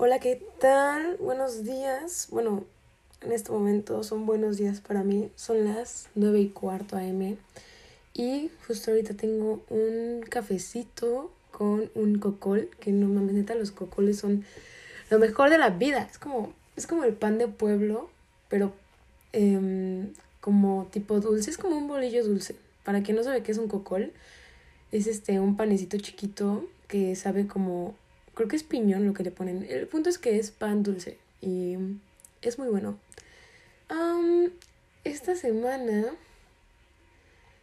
Hola, 0.00 0.20
¿qué 0.20 0.40
tal? 0.60 1.16
Buenos 1.16 1.64
días. 1.64 2.28
Bueno, 2.30 2.64
en 3.20 3.32
este 3.32 3.50
momento 3.50 4.04
son 4.04 4.26
buenos 4.26 4.56
días 4.56 4.80
para 4.80 5.02
mí. 5.02 5.28
Son 5.34 5.64
las 5.64 6.08
9 6.14 6.38
y 6.38 6.48
cuarto 6.50 6.96
AM. 6.96 7.36
Y 8.14 8.48
justo 8.64 8.92
ahorita 8.92 9.14
tengo 9.14 9.60
un 9.68 10.20
cafecito 10.20 11.32
con 11.50 11.90
un 11.96 12.20
cocol. 12.20 12.70
Que 12.78 12.92
no 12.92 13.08
me 13.08 13.32
neta, 13.32 13.56
los 13.56 13.72
cocoles 13.72 14.20
son 14.20 14.44
lo 15.10 15.18
mejor 15.18 15.50
de 15.50 15.58
la 15.58 15.70
vida. 15.70 16.06
Es 16.08 16.20
como, 16.20 16.52
es 16.76 16.86
como 16.86 17.02
el 17.02 17.14
pan 17.14 17.38
de 17.38 17.48
pueblo, 17.48 18.08
pero 18.48 18.72
em, 19.32 20.12
como 20.40 20.86
tipo 20.92 21.18
dulce. 21.18 21.50
Es 21.50 21.58
como 21.58 21.76
un 21.76 21.88
bolillo 21.88 22.24
dulce. 22.24 22.54
Para 22.84 23.02
quien 23.02 23.16
no 23.16 23.24
sabe 23.24 23.42
qué 23.42 23.50
es 23.50 23.58
un 23.58 23.66
cocol, 23.66 24.12
es 24.92 25.08
este 25.08 25.40
un 25.40 25.56
panecito 25.56 25.98
chiquito 25.98 26.64
que 26.86 27.16
sabe 27.16 27.48
como 27.48 27.96
creo 28.38 28.48
que 28.48 28.54
es 28.54 28.62
piñón 28.62 29.04
lo 29.04 29.14
que 29.14 29.24
le 29.24 29.32
ponen. 29.32 29.66
El 29.68 29.88
punto 29.88 30.08
es 30.08 30.16
que 30.16 30.38
es 30.38 30.52
pan 30.52 30.84
dulce 30.84 31.18
y 31.40 31.76
es 32.40 32.56
muy 32.56 32.68
bueno. 32.68 32.96
esta 35.02 35.34
semana 35.34 36.04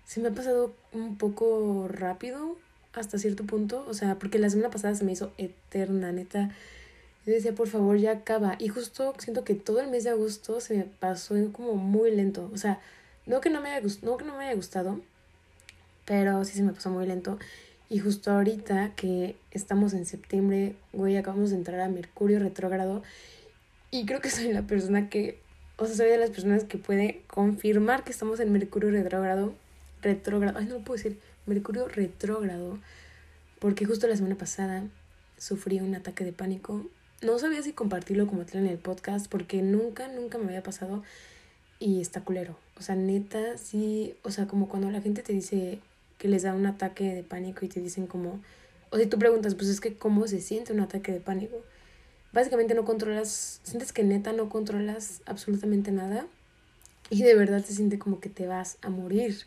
se 0.05 0.19
me 0.19 0.27
ha 0.27 0.31
pasado 0.31 0.73
un 0.91 1.17
poco 1.17 1.87
rápido 1.87 2.57
hasta 2.91 3.17
cierto 3.17 3.45
punto, 3.45 3.85
o 3.87 3.93
sea, 3.93 4.19
porque 4.19 4.37
la 4.37 4.49
semana 4.49 4.69
pasada 4.69 4.95
se 4.95 5.05
me 5.05 5.13
hizo 5.13 5.31
eterna, 5.37 6.11
neta. 6.11 6.49
Yo 7.25 7.31
decía, 7.31 7.55
por 7.55 7.69
favor, 7.69 7.95
ya 7.97 8.11
acaba. 8.11 8.57
Y 8.59 8.67
justo 8.67 9.13
siento 9.17 9.45
que 9.45 9.55
todo 9.55 9.79
el 9.79 9.87
mes 9.87 10.03
de 10.03 10.09
agosto 10.09 10.59
se 10.59 10.75
me 10.75 10.83
pasó 10.83 11.35
como 11.53 11.75
muy 11.75 12.11
lento. 12.11 12.49
O 12.53 12.57
sea, 12.57 12.81
no 13.25 13.39
que 13.39 13.49
no 13.49 13.61
me 13.61 13.69
haya, 13.71 13.87
no 14.01 14.17
que 14.17 14.25
no 14.25 14.37
me 14.37 14.43
haya 14.45 14.55
gustado, 14.55 14.99
pero 16.03 16.43
sí 16.43 16.51
se 16.51 16.63
me 16.63 16.73
pasó 16.73 16.89
muy 16.89 17.05
lento. 17.05 17.39
Y 17.89 17.99
justo 17.99 18.31
ahorita 18.31 18.93
que 18.95 19.35
estamos 19.51 19.93
en 19.93 20.05
septiembre, 20.05 20.75
güey, 20.91 21.17
acabamos 21.17 21.51
de 21.51 21.57
entrar 21.57 21.79
a 21.81 21.89
Mercurio 21.89 22.39
retrógrado. 22.39 23.03
Y 23.91 24.05
creo 24.05 24.21
que 24.21 24.29
soy 24.31 24.51
la 24.51 24.63
persona 24.63 25.09
que, 25.09 25.39
o 25.77 25.85
sea, 25.85 25.95
soy 25.95 26.07
de 26.07 26.17
las 26.17 26.31
personas 26.31 26.63
que 26.63 26.77
puede 26.77 27.21
confirmar 27.27 28.03
que 28.03 28.11
estamos 28.11 28.39
en 28.39 28.51
Mercurio 28.51 28.89
retrógrado. 28.89 29.53
Retrógrado, 30.01 30.57
ay, 30.57 30.65
no 30.65 30.75
lo 30.75 30.83
puedo 30.83 30.97
decir, 30.97 31.19
Mercurio 31.45 31.87
retrógrado. 31.87 32.79
Porque 33.59 33.85
justo 33.85 34.07
la 34.07 34.15
semana 34.15 34.35
pasada 34.35 34.83
sufrí 35.37 35.79
un 35.79 35.93
ataque 35.93 36.25
de 36.25 36.33
pánico. 36.33 36.85
No 37.21 37.37
sabía 37.37 37.61
si 37.61 37.71
compartirlo 37.71 38.25
como 38.27 38.45
tal 38.45 38.61
en 38.61 38.67
el 38.67 38.77
podcast 38.77 39.27
porque 39.27 39.61
nunca, 39.61 40.07
nunca 40.07 40.39
me 40.39 40.45
había 40.45 40.63
pasado. 40.63 41.03
Y 41.79 42.01
está 42.01 42.21
culero. 42.21 42.57
O 42.79 42.81
sea, 42.81 42.95
neta, 42.95 43.57
sí, 43.57 44.15
o 44.23 44.31
sea, 44.31 44.47
como 44.47 44.67
cuando 44.69 44.89
la 44.89 45.01
gente 45.01 45.21
te 45.21 45.33
dice, 45.33 45.79
que 46.17 46.27
les 46.27 46.43
da 46.43 46.53
un 46.53 46.65
ataque 46.65 47.13
de 47.13 47.23
pánico 47.23 47.65
y 47.65 47.69
te 47.69 47.81
dicen 47.81 48.07
como, 48.07 48.41
o 48.89 48.97
si 48.97 49.05
tú 49.05 49.19
preguntas, 49.19 49.55
pues 49.55 49.69
es 49.69 49.81
que 49.81 49.97
cómo 49.97 50.27
se 50.27 50.41
siente 50.41 50.73
un 50.73 50.79
ataque 50.79 51.11
de 51.11 51.19
pánico. 51.19 51.57
Básicamente 52.31 52.73
no 52.73 52.85
controlas, 52.85 53.61
sientes 53.63 53.93
que 53.93 54.03
neta 54.03 54.33
no 54.33 54.49
controlas 54.49 55.21
absolutamente 55.25 55.91
nada 55.91 56.27
y 57.09 57.23
de 57.23 57.35
verdad 57.35 57.63
se 57.63 57.73
siente 57.73 57.99
como 57.99 58.19
que 58.19 58.29
te 58.29 58.47
vas 58.47 58.77
a 58.81 58.89
morir. 58.89 59.45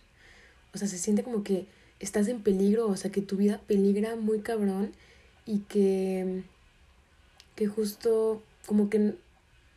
O 0.75 0.79
sea, 0.79 0.89
se 0.89 0.99
siente 0.99 1.23
como 1.23 1.43
que 1.43 1.67
estás 2.01 2.29
en 2.29 2.43
peligro, 2.43 2.87
o 2.89 2.97
sea, 2.97 3.11
que 3.11 3.23
tu 3.23 3.37
vida 3.37 3.61
peligra 3.67 4.17
muy 4.17 4.41
cabrón 4.41 4.93
y 5.45 5.61
que, 5.61 6.43
que 7.57 7.67
justo 7.67 8.43
como 8.67 8.91
que 8.91 9.15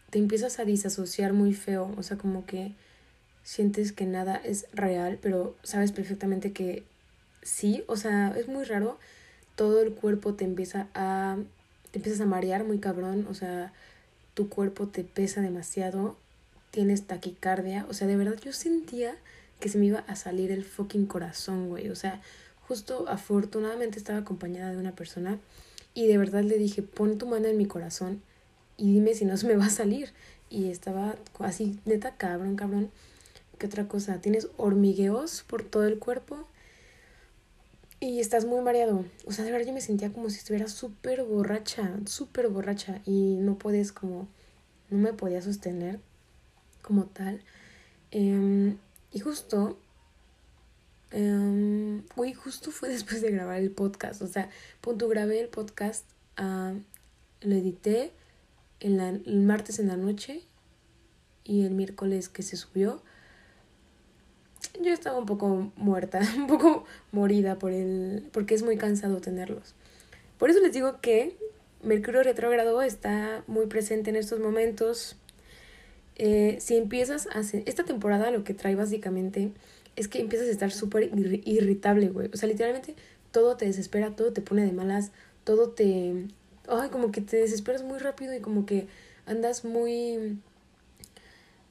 te 0.10 0.20
empiezas 0.20 0.60
a 0.60 0.66
disasociar 0.66 1.34
muy 1.34 1.54
feo, 1.54 1.94
o 1.98 2.04
sea, 2.04 2.18
como 2.18 2.46
que 2.46 2.74
sientes 3.44 3.92
que 3.92 4.06
nada 4.06 4.36
es 4.36 4.68
real, 4.74 5.20
pero 5.22 5.56
sabes 5.64 5.92
perfectamente 5.92 6.52
que 6.52 6.84
sí, 7.42 7.84
o 7.88 7.96
sea, 7.98 8.34
es 8.38 8.48
muy 8.48 8.64
raro, 8.64 9.00
todo 9.56 9.82
el 9.82 9.94
cuerpo 9.94 10.34
te 10.34 10.46
empieza 10.46 10.88
a, 10.94 11.38
te 11.92 12.00
empiezas 12.00 12.22
a 12.22 12.26
marear 12.26 12.64
muy 12.64 12.80
cabrón, 12.80 13.28
o 13.30 13.34
sea, 13.34 13.74
tu 14.34 14.50
cuerpo 14.50 14.88
te 14.88 15.04
pesa 15.04 15.42
demasiado, 15.42 16.18
tienes 16.72 17.08
taquicardia, 17.08 17.86
o 17.90 17.94
sea, 17.94 18.08
de 18.08 18.16
verdad 18.16 18.40
yo 18.44 18.54
sentía 18.54 19.16
que 19.60 19.70
se 19.70 19.78
me 19.78 19.86
iba 19.88 20.00
a 20.08 20.16
salir 20.16 20.52
el 20.52 20.64
fucking 20.64 21.06
corazón, 21.06 21.70
güey, 21.70 21.90
o 21.90 21.96
sea, 21.96 22.22
justo 22.68 23.06
afortunadamente 23.10 23.98
estaba 23.98 24.20
acompañada 24.20 24.72
de 24.72 24.78
una 24.78 24.94
persona 24.94 25.40
y 25.94 26.08
de 26.08 26.18
verdad 26.18 26.44
le 26.44 26.58
dije, 26.58 26.82
pon 26.82 27.18
tu 27.18 27.28
mano 27.28 27.48
en 27.48 27.58
mi 27.58 27.66
corazón 27.66 28.22
y 28.78 28.94
dime 28.94 29.14
si 29.14 29.26
no 29.26 29.38
se 29.38 29.48
me 29.48 29.56
va 29.56 29.66
a 29.66 29.70
salir. 29.70 30.12
Y 30.50 30.70
estaba 30.70 31.16
así, 31.40 31.80
neta, 31.86 32.16
cabrón, 32.16 32.56
cabrón. 32.56 32.90
¿Qué 33.62 33.68
otra 33.68 33.88
cosa? 33.88 34.20
Tienes 34.20 34.48
hormigueos 34.58 35.44
por 35.44 35.62
todo 35.62 35.86
el 35.86 36.00
cuerpo 36.00 36.48
y 38.00 38.20
estás 38.20 38.46
muy 38.46 38.60
mareado. 38.62 39.06
O 39.28 39.32
sea, 39.32 39.46
de 39.46 39.52
verdad 39.52 39.68
yo 39.68 39.74
me 39.74 39.82
sentía 39.82 40.12
como 40.12 40.32
si 40.32 40.40
estuviera 40.40 40.68
súper 40.68 41.22
borracha, 41.22 41.96
súper 42.08 42.48
borracha 42.48 43.04
y 43.06 43.36
no 43.36 43.60
puedes 43.60 43.92
como, 43.92 44.28
no 44.90 44.98
me 44.98 45.14
podía 45.14 45.44
sostener 45.44 46.00
como 46.82 47.06
tal. 47.06 47.44
Em, 48.10 48.80
y 49.12 49.20
justo, 49.20 49.78
um, 51.14 52.02
justo 52.34 52.72
fue 52.72 52.90
después 52.96 53.22
de 53.22 53.30
grabar 53.30 53.60
el 53.60 53.70
podcast. 53.70 54.24
O 54.24 54.28
sea, 54.28 54.50
punto, 54.82 55.08
grabé 55.08 55.40
el 55.40 55.50
podcast, 55.50 56.06
uh, 56.40 56.80
lo 57.42 57.56
edité 57.56 58.12
el 58.80 59.44
martes 59.46 59.78
en 59.78 59.88
la 59.88 59.98
noche 59.98 60.42
y 61.44 61.64
el 61.64 61.76
miércoles 61.76 62.28
que 62.28 62.42
se 62.42 62.58
subió 62.58 63.04
yo 64.84 64.94
estaba 64.94 65.18
un 65.18 65.26
poco 65.26 65.72
muerta, 65.76 66.22
un 66.38 66.48
poco 66.48 66.86
morida 67.12 67.58
por 67.58 67.72
el, 67.72 68.28
porque 68.32 68.56
es 68.56 68.64
muy 68.64 68.78
cansado 68.78 69.22
tenerlos. 69.22 69.76
Por 70.38 70.50
eso 70.50 70.60
les 70.60 70.74
digo 70.74 71.00
que 71.02 71.38
Mercurio 71.84 72.24
retrógrado 72.24 72.82
está 72.82 73.44
muy 73.48 73.68
presente 73.68 74.10
en 74.10 74.16
estos 74.16 74.40
momentos. 74.40 75.16
Eh, 76.16 76.58
si 76.60 76.78
empiezas 76.78 77.28
a 77.28 77.40
hacer, 77.40 77.64
esta 77.66 77.84
temporada 77.84 78.32
lo 78.32 78.44
que 78.44 78.54
trae 78.54 78.76
básicamente 78.76 79.52
es 79.96 80.08
que 80.08 80.20
empiezas 80.20 80.48
a 80.48 80.52
estar 80.52 80.72
súper 80.72 81.12
irritable, 81.46 82.10
güey. 82.10 82.30
O 82.34 82.38
sea, 82.38 82.48
literalmente 82.48 82.96
todo 83.32 83.58
te 83.58 83.66
desespera, 83.66 84.16
todo 84.16 84.32
te 84.34 84.42
pone 84.42 84.66
de 84.66 84.72
malas, 84.72 85.12
todo 85.44 85.70
te... 85.70 86.28
Ay, 86.68 86.90
como 86.90 87.12
que 87.12 87.22
te 87.22 87.38
desesperas 87.38 87.84
muy 87.84 88.00
rápido 88.00 88.34
y 88.36 88.40
como 88.40 88.66
que 88.66 88.88
andas 89.26 89.66
muy... 89.66 90.38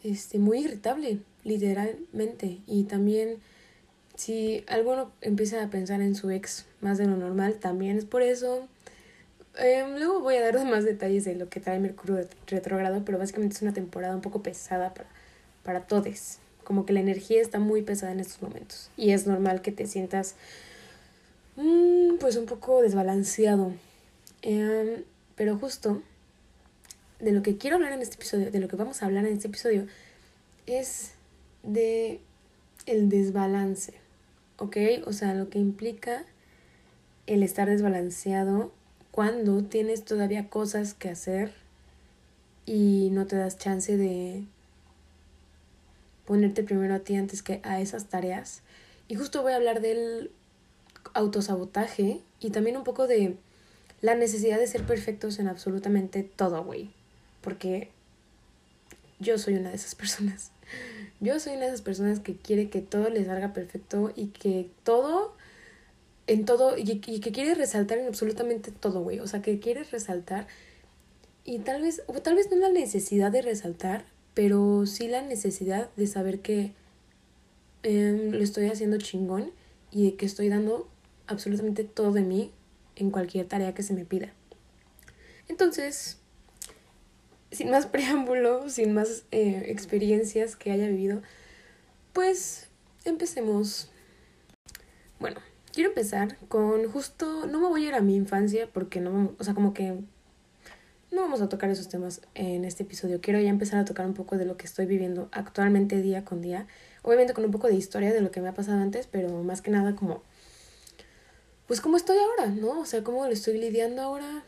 Este, 0.03 0.39
muy 0.39 0.61
irritable 0.61 1.21
literalmente. 1.45 2.59
Y 2.67 2.85
también 2.85 3.39
si 4.17 4.65
alguno 4.69 5.11
empieza 5.21 5.63
a 5.63 5.71
pensar 5.71 6.01
en 6.01 6.15
su 6.15 6.31
ex 6.31 6.67
más 6.81 6.99
de 6.99 7.07
lo 7.07 7.17
normal, 7.17 7.55
también 7.55 7.97
es 7.97 8.05
por 8.05 8.23
eso. 8.23 8.67
Em, 9.57 9.97
luego 9.97 10.21
voy 10.21 10.37
a 10.37 10.43
dar 10.43 10.65
más 10.71 10.85
detalles 10.85 11.25
de 11.25 11.35
lo 11.35 11.49
que 11.49 11.61
trae 11.61 11.79
Mercurio 11.79 12.27
retrógrado, 12.47 13.05
pero 13.05 13.19
básicamente 13.19 13.57
es 13.57 13.63
una 13.63 13.73
temporada 13.73 14.15
un 14.15 14.23
poco 14.23 14.43
pesada 14.43 14.95
para, 14.95 15.09
para 15.63 15.81
todos. 15.87 16.39
Como 16.65 16.87
que 16.87 16.93
la 16.93 17.01
energía 17.01 17.41
está 17.41 17.59
muy 17.59 17.83
pesada 17.83 18.13
en 18.13 18.21
estos 18.21 18.43
momentos. 18.43 18.91
Y 18.97 19.11
es 19.11 19.27
normal 19.27 19.63
que 19.63 19.73
te 19.73 19.87
sientas 19.87 20.35
mm, 21.57 22.17
pues 22.19 22.37
un 22.37 22.47
poco 22.47 22.83
desbalanceado. 22.83 23.73
Em, 24.43 25.05
pero 25.35 25.57
justo 25.59 26.03
de 27.21 27.33
lo 27.33 27.43
que 27.43 27.57
quiero 27.57 27.77
hablar 27.77 27.93
en 27.93 28.03
este 28.03 28.17
episodio, 28.17 28.51
de 28.51 28.61
lo 28.61 28.69
que 28.69 28.77
vamos 28.77 29.03
a 29.03 29.07
hablar 29.07 29.27
en 29.27 29.35
este 29.35 29.49
episodio, 29.49 29.87
es 30.67 31.13
de 31.63 32.21
el 32.87 33.09
desbalance, 33.09 33.95
¿ok? 34.59 34.77
O 35.07 35.13
sea, 35.13 35.35
lo 35.35 35.51
que 35.51 35.59
implica 35.59 36.25
el 37.27 37.43
estar 37.43 37.69
desbalanceado 37.69 38.73
cuando 39.11 39.63
tienes 39.63 40.05
todavía 40.05 40.49
cosas 40.49 40.95
que 40.95 41.11
hacer 41.11 41.53
y 42.67 43.09
no 43.13 43.27
te 43.27 43.37
das 43.37 43.59
chance 43.59 43.97
de 43.97 44.45
ponerte 46.25 46.63
primero 46.63 46.95
a 46.95 47.01
ti 47.01 47.17
antes 47.17 47.43
que 47.43 47.61
a 47.65 47.81
esas 47.81 48.07
tareas. 48.07 48.63
Y 49.09 49.17
justo 49.17 49.43
voy 49.43 49.53
a 49.53 49.57
hablar 49.57 49.81
del 49.81 50.31
autosabotaje 51.15 52.21
y 52.39 52.51
también 52.51 52.77
un 52.77 52.85
poco 52.85 53.07
de 53.07 53.37
la 54.01 54.15
necesidad 54.15 54.59
de 54.59 54.67
ser 54.67 54.85
perfectos 54.85 55.39
en 55.39 55.49
absolutamente 55.49 56.23
todo, 56.23 56.65
güey. 56.65 56.91
Porque 57.41 57.91
yo 59.19 59.39
soy 59.39 59.55
una 59.55 59.71
de 59.71 59.77
esas 59.77 59.95
personas. 59.95 60.53
Yo 61.21 61.39
soy 61.39 61.53
una 61.53 61.63
de 61.63 61.69
esas 61.69 61.83
personas 61.83 62.21
que 62.21 62.37
quiere 62.37 62.71
que 62.71 62.81
todo 62.81 63.11
le 63.11 63.25
salga 63.25 63.53
perfecto 63.53 64.13
y 64.17 64.29
que 64.29 64.71
todo, 64.85 65.35
en 66.27 66.45
todo, 66.45 66.79
y, 66.79 66.99
que 66.99 67.33
quiere 67.33 67.55
resaltar 67.55 67.99
en 67.99 68.07
absolutamente 68.07 68.71
todo, 68.71 69.03
güey. 69.03 69.21
O 69.21 69.27
sea, 69.27 69.43
que 69.43 69.59
quiere 69.61 69.85
resaltar 69.85 70.47
y 71.45 71.59
tal 71.59 71.83
vez, 71.83 72.03
o 72.07 72.21
tal 72.21 72.37
vez 72.37 72.51
no 72.51 72.57
la 72.57 72.69
necesidad 72.71 73.33
de 73.33 73.43
resaltar, 73.43 74.05
pero 74.35 74.87
sí 74.87 75.09
la 75.09 75.23
necesidad 75.23 75.91
de 75.97 76.07
saber 76.07 76.41
que 76.41 76.73
em, 77.83 78.31
lo 78.31 78.43
estoy 78.43 78.67
haciendo 78.67 78.99
chingón 78.99 79.51
y 79.91 80.05
de 80.05 80.17
que 80.17 80.27
estoy 80.27 80.49
dando 80.49 80.89
absolutamente 81.27 81.85
todo 81.85 82.13
de 82.13 82.23
mí 82.23 82.53
en 82.97 83.11
cualquier 83.11 83.47
tarea 83.47 83.75
que 83.75 83.83
se 83.83 83.95
me 83.95 84.05
pida. 84.05 84.33
Entonces, 85.49 86.20
sin 87.51 87.71
más 87.71 87.87
preámbulo, 87.87 88.69
sin 88.69 88.93
más 88.93 89.25
eh, 89.31 89.65
experiencias 89.67 90.57
que 90.57 90.73
haya 90.73 90.87
vivido, 90.89 91.23
pues 92.13 92.69
empecemos. 93.05 93.91
Bueno, 95.19 95.41
quiero 95.73 95.91
empezar 95.91 96.37
con 96.49 96.91
justo, 96.91 97.47
no 97.47 97.61
me 97.61 97.69
voy 97.69 97.85
a 97.85 97.89
ir 97.89 97.95
a 97.95 98.01
mi 98.01 98.17
infancia 98.17 98.69
porque 98.73 99.01
no, 99.01 99.35
o 99.39 99.45
sea, 99.45 99.55
como 99.55 99.75
que 99.75 99.99
no 101.11 101.23
vamos 101.23 101.41
a 101.41 101.49
tocar 101.49 101.71
esos 101.71 101.89
temas 101.89 102.23
en 102.35 102.65
este 102.65 102.85
episodio. 102.85 103.21
Quiero 103.21 103.41
ya 103.41 103.51
empezar 103.51 103.81
a 103.81 103.85
tocar 103.85 104.07
un 104.07 104.15
poco 104.15 104.39
de 104.39 104.45
lo 104.45 104.57
que 104.57 104.67
estoy 104.67 104.87
viviendo 104.87 105.29
actualmente 105.33 106.01
día 106.01 106.25
con 106.25 106.41
día. 106.41 106.67
Obviamente 107.03 107.35
con 107.35 107.45
un 107.45 107.51
poco 107.51 107.67
de 107.67 107.75
historia 107.75 108.13
de 108.13 108.21
lo 108.21 108.31
que 108.31 108.41
me 108.41 108.49
ha 108.49 108.55
pasado 108.55 108.81
antes, 108.81 109.09
pero 109.09 109.29
más 109.43 109.61
que 109.61 109.71
nada 109.71 109.97
como, 109.97 110.23
pues 111.67 111.81
cómo 111.81 111.97
estoy 111.97 112.19
ahora, 112.19 112.51
¿no? 112.53 112.81
O 112.81 112.85
sea, 112.87 113.03
cómo 113.03 113.27
lo 113.27 113.33
estoy 113.33 113.59
lidiando 113.59 114.03
ahora, 114.03 114.45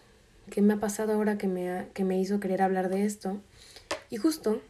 qué 0.51 0.63
me 0.63 0.75
ha 0.75 0.81
pasado 0.81 1.13
ahora 1.13 1.39
que 1.39 1.49
me, 1.49 1.87
que 1.95 2.05
me 2.05 2.19
hizo 2.19 2.41
querer 2.41 2.63
hablar 2.63 2.89
de 2.89 3.05
esto. 3.05 3.41
Y 4.11 4.17
justo, 4.17 4.61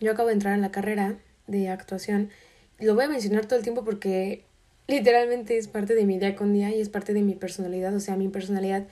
yo 0.00 0.12
acabo 0.12 0.28
de 0.28 0.34
entrar 0.34 0.54
en 0.54 0.60
la 0.60 0.70
carrera 0.70 1.16
de 1.46 1.68
actuación. 1.68 2.30
Lo 2.78 2.94
voy 2.94 3.04
a 3.04 3.08
mencionar 3.08 3.46
todo 3.46 3.58
el 3.58 3.64
tiempo 3.64 3.84
porque 3.84 4.44
literalmente 4.86 5.58
es 5.58 5.68
parte 5.68 5.94
de 5.94 6.06
mi 6.06 6.18
día 6.18 6.36
con 6.36 6.52
día 6.52 6.70
y 6.74 6.80
es 6.80 6.88
parte 6.88 7.14
de 7.14 7.22
mi 7.22 7.34
personalidad. 7.34 7.94
O 7.94 8.00
sea, 8.00 8.16
mi 8.16 8.28
personalidad 8.28 8.86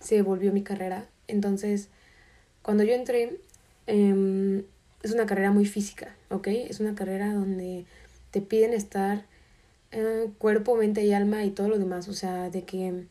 se 0.00 0.22
volvió 0.22 0.52
mi 0.52 0.62
carrera. 0.62 1.06
Entonces, 1.28 1.88
cuando 2.62 2.84
yo 2.84 2.92
entré, 2.94 3.38
em, 3.86 4.64
es 5.02 5.12
una 5.12 5.26
carrera 5.26 5.50
muy 5.50 5.66
física, 5.66 6.14
¿ok? 6.30 6.48
Es 6.48 6.80
una 6.80 6.94
carrera 6.94 7.32
donde 7.32 7.84
te 8.30 8.40
piden 8.40 8.72
estar 8.72 9.26
eh, 9.92 10.30
cuerpo, 10.38 10.76
mente 10.76 11.04
y 11.04 11.12
alma 11.12 11.44
y 11.44 11.50
todo 11.50 11.68
lo 11.68 11.78
demás. 11.78 12.08
O 12.08 12.14
sea, 12.14 12.50
de 12.50 12.64
que 12.64 13.06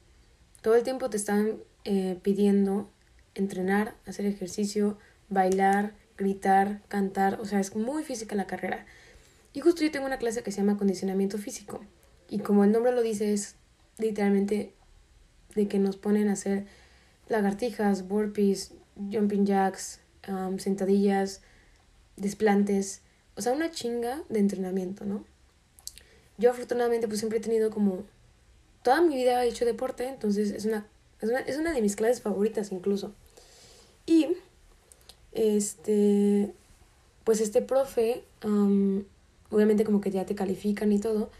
todo 0.63 0.75
el 0.75 0.83
tiempo 0.83 1.11
te 1.11 1.17
están 1.17 1.57
eh, 1.83 2.17
pidiendo 2.23 2.89
entrenar, 3.35 3.95
hacer 4.07 4.25
ejercicio, 4.25 4.97
bailar, 5.29 5.93
gritar, 6.17 6.81
cantar. 6.87 7.39
O 7.41 7.45
sea, 7.45 7.59
es 7.59 7.75
muy 7.75 8.03
física 8.03 8.35
la 8.35 8.47
carrera. 8.47 8.85
Y 9.53 9.59
justo 9.59 9.83
yo 9.83 9.91
tengo 9.91 10.05
una 10.05 10.17
clase 10.17 10.41
que 10.41 10.51
se 10.51 10.61
llama 10.61 10.71
acondicionamiento 10.71 11.37
físico. 11.37 11.81
Y 12.29 12.39
como 12.39 12.63
el 12.63 12.71
nombre 12.71 12.93
lo 12.93 13.01
dice, 13.01 13.33
es 13.33 13.57
literalmente 13.97 14.73
de 15.53 15.67
que 15.67 15.79
nos 15.79 15.97
ponen 15.97 16.29
a 16.29 16.33
hacer 16.33 16.65
lagartijas, 17.27 18.07
burpees, 18.07 18.73
jumping 18.95 19.45
jacks, 19.45 19.99
um, 20.29 20.57
sentadillas, 20.59 21.41
desplantes, 22.15 23.01
o 23.35 23.41
sea, 23.41 23.51
una 23.51 23.69
chinga 23.69 24.23
de 24.29 24.39
entrenamiento, 24.39 25.05
¿no? 25.05 25.25
Yo 26.37 26.51
afortunadamente 26.51 27.07
pues 27.07 27.19
siempre 27.19 27.39
he 27.39 27.41
tenido 27.41 27.69
como, 27.69 28.05
toda 28.83 29.01
mi 29.01 29.15
vida 29.15 29.43
he 29.43 29.49
hecho 29.49 29.65
deporte, 29.65 30.07
entonces 30.07 30.51
es 30.51 30.65
una, 30.65 30.85
es 31.21 31.29
una, 31.29 31.39
es 31.39 31.57
una 31.57 31.73
de 31.73 31.81
mis 31.81 31.95
clases 31.95 32.21
favoritas 32.21 32.71
incluso. 32.71 33.13
Y, 34.05 34.27
este, 35.31 36.53
pues 37.23 37.41
este 37.41 37.61
profe, 37.61 38.23
um, 38.43 39.03
obviamente 39.49 39.83
como 39.83 40.01
que 40.01 40.11
ya 40.11 40.25
te 40.25 40.35
califican 40.35 40.91
y 40.91 40.99
todo, 40.99 41.31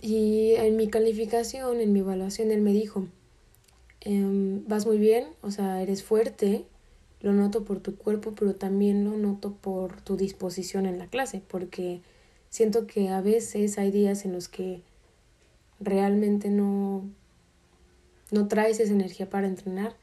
y 0.00 0.52
en 0.56 0.76
mi 0.76 0.88
calificación, 0.88 1.80
en 1.80 1.92
mi 1.92 2.00
evaluación, 2.00 2.50
él 2.50 2.60
me 2.60 2.72
dijo, 2.72 3.06
Em, 4.06 4.64
vas 4.68 4.86
muy 4.86 4.98
bien, 4.98 5.26
o 5.42 5.50
sea, 5.50 5.82
eres 5.82 6.04
fuerte, 6.04 6.64
lo 7.22 7.32
noto 7.32 7.64
por 7.64 7.80
tu 7.80 7.96
cuerpo, 7.96 8.36
pero 8.38 8.54
también 8.54 9.04
lo 9.04 9.16
noto 9.16 9.52
por 9.54 10.00
tu 10.00 10.16
disposición 10.16 10.86
en 10.86 10.96
la 11.00 11.08
clase, 11.08 11.42
porque 11.48 12.02
siento 12.48 12.86
que 12.86 13.08
a 13.08 13.20
veces 13.20 13.78
hay 13.78 13.90
días 13.90 14.24
en 14.24 14.32
los 14.32 14.46
que 14.48 14.80
realmente 15.80 16.50
no, 16.50 17.08
no 18.30 18.48
traes 18.48 18.80
esa 18.80 18.92
energía 18.92 19.28
para 19.28 19.46
entrenar 19.46 19.96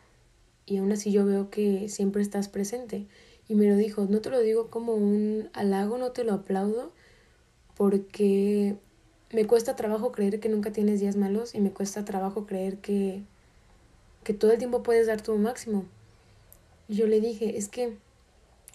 y 0.65 0.77
aún 0.77 0.91
así 0.91 1.11
yo 1.11 1.25
veo 1.25 1.49
que 1.49 1.89
siempre 1.89 2.21
estás 2.21 2.47
presente. 2.47 3.07
Y 3.49 3.55
me 3.55 3.67
lo 3.67 3.75
dijo, 3.75 4.05
no 4.09 4.21
te 4.21 4.29
lo 4.29 4.39
digo 4.39 4.69
como 4.69 4.93
un 4.93 5.49
halago, 5.53 5.97
no 5.97 6.11
te 6.11 6.23
lo 6.23 6.33
aplaudo, 6.33 6.93
porque 7.75 8.77
me 9.33 9.45
cuesta 9.45 9.75
trabajo 9.75 10.11
creer 10.11 10.39
que 10.39 10.47
nunca 10.47 10.71
tienes 10.71 11.01
días 11.01 11.17
malos 11.17 11.53
y 11.53 11.59
me 11.59 11.71
cuesta 11.71 12.05
trabajo 12.05 12.45
creer 12.45 12.77
que 12.77 13.23
que 14.23 14.33
todo 14.33 14.51
el 14.51 14.57
tiempo 14.57 14.83
puedes 14.83 15.07
dar 15.07 15.21
tu 15.21 15.35
máximo. 15.37 15.85
Y 16.87 16.95
yo 16.95 17.07
le 17.07 17.19
dije, 17.19 17.57
es 17.57 17.67
que 17.67 17.97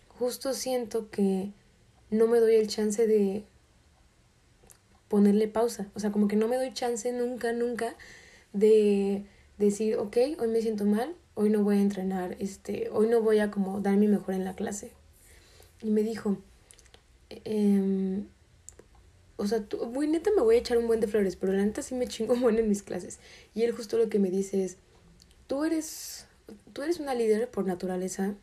justo 0.09 0.53
siento 0.53 1.11
que 1.11 1.53
no 2.11 2.27
me 2.27 2.39
doy 2.39 2.55
el 2.57 2.69
chance 2.69 3.07
de 3.07 3.45
ponerle 5.09 5.49
pausa. 5.49 5.91
O 5.95 6.01
sea, 6.01 6.13
como 6.13 6.29
que 6.29 6.37
no 6.37 6.49
me 6.49 6.57
doy 6.57 6.73
chance 6.73 7.11
nunca, 7.13 7.53
nunca 7.53 7.97
de 8.53 9.25
decir, 9.59 9.97
ok, 9.97 10.17
hoy 10.39 10.49
me 10.49 10.63
siento 10.63 10.85
mal, 10.85 11.15
hoy 11.35 11.51
no 11.51 11.63
voy 11.63 11.77
a 11.77 11.81
entrenar, 11.81 12.37
este, 12.39 12.89
hoy 12.91 13.09
no 13.09 13.21
voy 13.21 13.39
a 13.41 13.51
como 13.51 13.81
dar 13.81 13.97
mi 13.97 14.07
mejor 14.09 14.35
en 14.35 14.45
la 14.45 14.55
clase. 14.55 14.93
Y 15.83 15.91
me 15.91 16.03
dijo, 16.03 16.39
eh, 17.31 18.23
o 19.39 19.47
sea, 19.47 19.63
tú, 19.63 19.87
muy 19.87 20.09
neta 20.09 20.31
me 20.35 20.43
voy 20.43 20.57
a 20.57 20.59
echar 20.59 20.79
un 20.79 20.89
buen 20.89 21.01
de 21.01 21.07
flores, 21.07 21.37
pero 21.37 21.53
la 21.53 21.65
neta 21.65 21.81
sí 21.81 21.95
me 21.95 22.09
chingo 22.09 22.37
bueno 22.41 22.59
en 22.59 22.69
mis 22.69 22.83
clases. 22.83 23.19
Y 23.55 23.63
él 23.63 23.73
justo 23.73 23.97
lo 23.97 24.09
que 24.09 24.19
me 24.19 24.31
dice 24.31 24.65
es, 24.65 24.77
tú 25.47 25.65
eres, 25.65 26.27
tú 26.73 26.83
eres 26.83 27.01
una 27.01 27.15
líder 27.15 27.49
por 27.49 27.65
naturaleza 27.65 28.35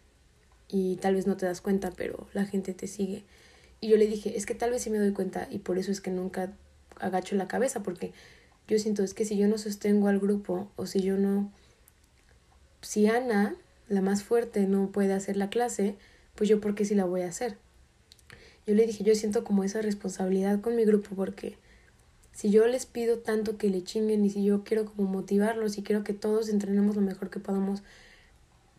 y 0.69 0.95
tal 0.97 1.15
vez 1.15 1.27
no 1.27 1.37
te 1.37 1.45
das 1.45 1.61
cuenta, 1.61 1.91
pero 1.91 2.27
la 2.33 2.45
gente 2.45 2.73
te 2.73 2.87
sigue. 2.87 3.23
Y 3.85 3.87
yo 3.87 3.97
le 3.97 4.07
dije, 4.07 4.35
es 4.35 4.47
que 4.47 4.55
tal 4.55 4.71
vez 4.71 4.81
sí 4.81 4.89
me 4.89 4.97
doy 4.97 5.11
cuenta 5.11 5.47
y 5.51 5.59
por 5.59 5.77
eso 5.77 5.91
es 5.91 6.01
que 6.01 6.09
nunca 6.09 6.51
agacho 6.99 7.35
la 7.35 7.47
cabeza, 7.47 7.83
porque 7.83 8.13
yo 8.67 8.79
siento 8.79 9.03
es 9.03 9.13
que 9.13 9.25
si 9.25 9.37
yo 9.37 9.47
no 9.47 9.59
sostengo 9.59 10.07
al 10.07 10.17
grupo 10.17 10.71
o 10.75 10.87
si 10.87 11.03
yo 11.03 11.17
no, 11.17 11.51
si 12.81 13.05
Ana, 13.05 13.55
la 13.87 14.01
más 14.01 14.23
fuerte, 14.23 14.65
no 14.65 14.91
puede 14.91 15.13
hacer 15.13 15.37
la 15.37 15.51
clase, 15.51 15.97
pues 16.33 16.49
yo 16.49 16.59
por 16.59 16.73
qué 16.73 16.83
sí 16.83 16.95
la 16.95 17.05
voy 17.05 17.21
a 17.21 17.27
hacer. 17.27 17.59
Yo 18.65 18.73
le 18.73 18.87
dije, 18.87 19.03
yo 19.03 19.13
siento 19.13 19.43
como 19.43 19.63
esa 19.63 19.83
responsabilidad 19.83 20.61
con 20.61 20.75
mi 20.75 20.83
grupo 20.83 21.15
porque 21.15 21.55
si 22.31 22.49
yo 22.49 22.65
les 22.65 22.87
pido 22.87 23.19
tanto 23.19 23.59
que 23.59 23.69
le 23.69 23.83
chinguen 23.83 24.25
y 24.25 24.31
si 24.31 24.43
yo 24.43 24.63
quiero 24.63 24.85
como 24.85 25.07
motivarlos 25.07 25.77
y 25.77 25.83
quiero 25.83 26.03
que 26.03 26.13
todos 26.13 26.49
entrenemos 26.49 26.95
lo 26.95 27.03
mejor 27.03 27.29
que 27.29 27.39
podamos 27.39 27.83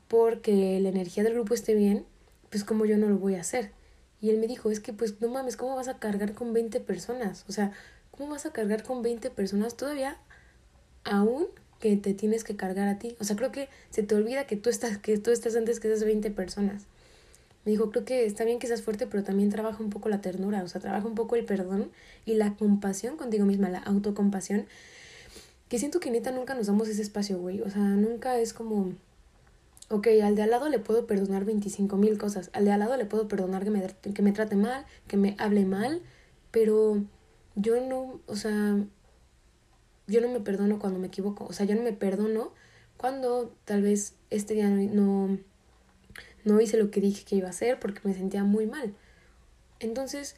porque 0.09 0.81
la 0.81 0.89
energía 0.89 1.23
del 1.23 1.35
grupo 1.35 1.55
esté 1.55 1.77
bien, 1.77 2.05
pues 2.51 2.65
como 2.65 2.87
yo 2.87 2.99
no 2.99 3.09
lo 3.09 3.19
voy 3.19 3.37
a 3.37 3.43
hacer. 3.43 3.76
Y 4.21 4.31
él 4.31 4.39
me 4.39 4.47
dijo, 4.47 4.71
es 4.71 4.81
que 4.81 4.93
pues 4.93 5.21
no 5.21 5.29
mames, 5.29 5.57
¿cómo 5.57 5.77
vas 5.77 5.89
a 5.89 5.99
cargar 5.99 6.33
con 6.35 6.53
20 6.53 6.81
personas? 6.81 7.45
O 7.49 7.53
sea, 7.53 7.73
¿cómo 8.11 8.31
vas 8.31 8.47
a 8.47 8.53
cargar 8.53 8.83
con 8.83 9.03
20 9.03 9.31
personas 9.31 9.77
todavía 9.77 10.17
aún 11.05 11.47
que 11.81 11.97
te 11.97 12.15
tienes 12.15 12.45
que 12.45 12.57
cargar 12.57 12.89
a 12.89 12.99
ti? 12.99 13.17
O 13.21 13.25
sea, 13.25 13.37
creo 13.37 13.53
que 13.53 13.69
se 13.91 14.03
te 14.03 14.15
olvida 14.15 14.47
que 14.47 14.57
tú 14.57 14.71
estás, 14.71 14.99
que 14.99 15.19
tú 15.19 15.31
estás 15.31 15.57
antes 15.57 15.81
que 15.81 15.89
esas 15.89 16.05
20 16.05 16.31
personas 16.31 16.87
me 17.67 17.73
dijo, 17.73 17.91
creo 17.91 18.05
que 18.05 18.25
está 18.25 18.45
bien 18.45 18.61
que 18.61 18.69
seas 18.69 18.81
fuerte, 18.81 19.09
pero 19.09 19.25
también 19.25 19.51
trabaja 19.51 19.83
un 19.83 19.91
poco 19.91 20.09
la 20.09 20.21
ternura, 20.21 20.63
o 20.63 20.69
sea, 20.69 20.81
trabaja 20.81 21.05
un 21.05 21.17
poco 21.17 21.35
el 21.35 21.45
perdón 21.45 21.91
y 22.25 22.35
la 22.35 22.55
compasión 22.55 23.17
contigo 23.17 23.45
misma, 23.45 23.69
la 23.69 23.81
autocompasión, 23.81 24.67
que 25.69 25.81
siento 25.81 25.99
que 25.99 26.13
neta 26.13 26.31
nunca 26.31 26.55
nos 26.55 26.69
damos 26.69 26.87
ese 26.87 27.03
espacio, 27.03 27.41
güey, 27.41 27.63
o 27.63 27.69
sea, 27.69 27.83
nunca 27.83 28.39
es 28.39 28.53
como, 28.53 28.93
ok, 29.89 30.09
al 30.23 30.37
de 30.37 30.43
al 30.43 30.51
lado 30.51 30.69
le 30.69 30.79
puedo 30.79 31.07
perdonar 31.07 31.45
25 31.45 31.97
mil 31.97 32.19
cosas, 32.19 32.51
al 32.53 32.65
de 32.65 32.73
al 32.73 32.81
lado 32.81 32.97
le 32.97 33.07
puedo 33.07 33.29
perdonar 33.29 33.65
que 33.65 33.71
me, 33.71 33.87
que 33.87 34.23
me 34.23 34.33
trate 34.33 34.57
mal, 34.57 34.87
que 35.07 35.17
me 35.17 35.37
hable 35.39 35.65
mal, 35.65 36.03
pero 36.51 37.03
yo 37.55 37.81
no, 37.81 38.21
o 38.27 38.37
sea, 38.37 38.77
yo 40.07 40.21
no 40.21 40.29
me 40.29 40.41
perdono 40.41 40.79
cuando 40.79 40.99
me 40.99 41.09
equivoco, 41.09 41.45
o 41.45 41.53
sea, 41.53 41.67
yo 41.67 41.75
no 41.75 41.83
me 41.83 41.93
perdono 41.93 42.53
cuando 42.97 43.55
tal 43.65 43.83
vez 43.83 44.15
este 44.31 44.55
día 44.55 44.69
no 44.69 45.39
no 46.47 46.61
hice 46.61 46.79
lo 46.79 46.91
que 46.91 47.01
dije 47.01 47.25
que 47.25 47.37
iba 47.37 47.49
a 47.49 47.51
hacer 47.51 47.79
porque 47.81 48.01
me 48.05 48.15
sentía 48.15 48.45
muy 48.45 48.67
mal. 48.67 48.95
Entonces, 49.81 50.37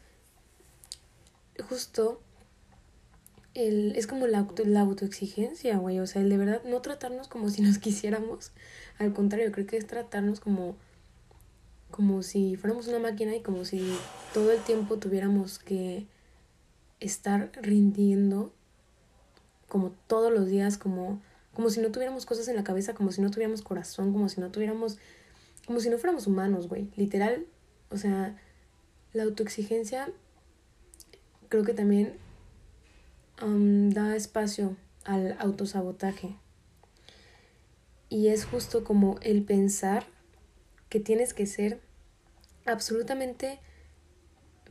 justo 1.69 2.21
el, 3.59 3.97
es 3.97 4.07
como 4.07 4.27
la, 4.27 4.47
la 4.65 4.81
autoexigencia, 4.81 5.77
güey. 5.79 5.99
O 6.01 6.07
sea, 6.07 6.23
el 6.23 6.29
de 6.29 6.37
verdad 6.37 6.63
no 6.65 6.81
tratarnos 6.81 7.29
como 7.29 7.51
si 7.51 7.63
nos 7.63 7.79
quisiéramos. 7.79 8.53
Al 8.99 9.13
contrario, 9.13 9.53
creo 9.53 9.67
que 9.67 9.77
es 9.77 9.87
tratarnos 9.87 10.41
como, 10.41 10.77
como 11.91 12.23
si 12.23 12.57
fuéramos 12.57 12.89
una 12.89 12.99
máquina 12.99 13.35
y 13.35 13.43
como 13.43 13.65
si 13.65 13.97
todo 14.33 14.53
el 14.53 14.61
tiempo 14.63 14.99
tuviéramos 14.99 15.59
que 15.59 16.07
estar 17.01 17.53
rindiendo 17.61 18.53
como 19.69 19.91
todos 20.07 20.33
los 20.33 20.47
días, 20.47 20.79
como, 20.79 21.21
como 21.53 21.71
si 21.71 21.81
no 21.81 21.91
tuviéramos 21.91 22.27
cosas 22.27 22.49
en 22.49 22.57
la 22.57 22.65
cabeza, 22.65 22.95
como 22.95 23.13
si 23.13 23.21
no 23.21 23.31
tuviéramos 23.31 23.63
corazón, 23.63 24.13
como 24.13 24.29
si 24.29 24.41
no 24.41 24.51
tuviéramos 24.51 24.99
como 25.69 25.81
si 25.81 25.91
no 25.91 25.99
fuéramos 25.99 26.27
humanos, 26.27 26.67
güey. 26.67 26.89
Literal, 26.97 27.45
o 27.91 27.99
sea, 27.99 28.35
la 29.13 29.25
autoexigencia 29.25 30.11
creo 31.51 31.63
que 31.63 31.75
también 31.75 32.15
da 33.41 34.17
espacio 34.17 34.77
al 35.05 35.37
autosabotaje. 35.39 36.37
Y 38.09 38.29
es 38.29 38.45
justo 38.45 38.85
como 38.85 39.19
el 39.23 39.45
pensar 39.45 40.07
que 40.89 41.01
tienes 41.01 41.35
que 41.35 41.47
ser 41.47 41.81
absolutamente 42.67 43.61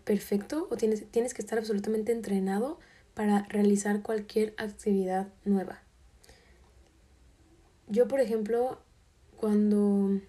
perfecto 0.04 0.68
o 0.72 0.78
tienes, 0.78 1.10
tienes 1.12 1.34
que 1.34 1.42
estar 1.42 1.58
absolutamente 1.58 2.12
entrenado 2.12 2.80
para 3.14 3.44
realizar 3.50 4.02
cualquier 4.02 4.54
actividad 4.58 5.28
nueva. 5.46 5.82
Yo, 7.88 8.08
por 8.08 8.20
ejemplo, 8.20 8.82
cuando 9.38 10.20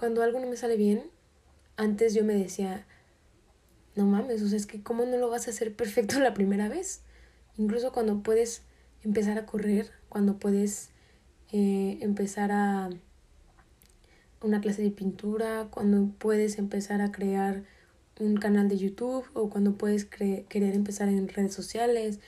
cuando 0.00 0.22
algo 0.22 0.40
no 0.40 0.46
me 0.46 0.56
sale 0.56 0.78
bien, 0.78 1.10
antes 1.76 2.14
yo 2.14 2.24
me 2.24 2.32
decía, 2.32 2.86
no 3.96 4.06
mames, 4.06 4.42
o 4.42 4.48
sea, 4.48 4.56
es 4.56 4.66
que 4.66 4.82
cómo 4.82 5.04
no 5.04 5.16
lo 5.16 5.30
vas 5.30 5.46
a 5.46 5.50
hacer 5.50 5.74
perfecto 5.74 6.18
la 6.20 6.34
primera 6.34 6.68
vez. 6.68 7.02
Incluso 7.56 7.92
cuando 7.92 8.22
puedes 8.22 8.62
empezar 9.02 9.38
a 9.38 9.46
correr, 9.46 9.90
cuando 10.08 10.38
puedes 10.38 10.90
eh, 11.52 11.98
empezar 12.00 12.52
a, 12.52 12.90
una 14.42 14.60
clase 14.60 14.82
de 14.82 14.90
pintura, 14.90 15.68
cuando 15.70 16.10
puedes 16.18 16.58
empezar 16.58 17.02
a 17.02 17.12
crear 17.12 17.64
un 18.18 18.36
canal 18.36 18.68
de 18.68 18.78
YouTube 18.78 19.24
o 19.34 19.50
cuando 19.50 19.76
puedes 19.76 20.04
querer 20.04 20.74
empezar 20.74 21.08
en 21.08 21.28
redes 21.28 21.54
sociales. 21.54 22.20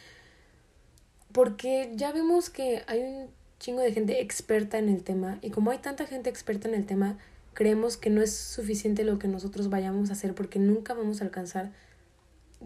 Porque 1.33 1.93
ya 1.95 2.13
vemos 2.13 2.51
que 2.51 2.83
hay 2.87 3.01
un 3.01 3.31
chingo 3.59 3.81
de 3.81 3.93
gente 3.93 4.21
experta 4.21 4.79
en 4.79 4.89
el 4.89 5.03
tema 5.03 5.39
y 5.41 5.51
como 5.51 5.71
hay 5.71 5.79
tanta 5.79 6.07
gente 6.07 6.29
experta 6.29 6.69
en 6.69 6.75
el 6.75 6.85
tema, 6.85 7.19
creemos 7.55 7.97
que 7.97 8.11
no 8.11 8.23
es 8.23 8.35
suficiente 8.35 9.05
lo 9.05 9.19
que 9.19 9.29
nosotros 9.29 9.71
vayamos 9.71 10.11
a 10.11 10.15
hacer 10.15 10.35
porque 10.35 10.59
nunca 10.59 10.95
vamos 10.95 11.21
a 11.21 11.25
alcanzar 11.25 11.73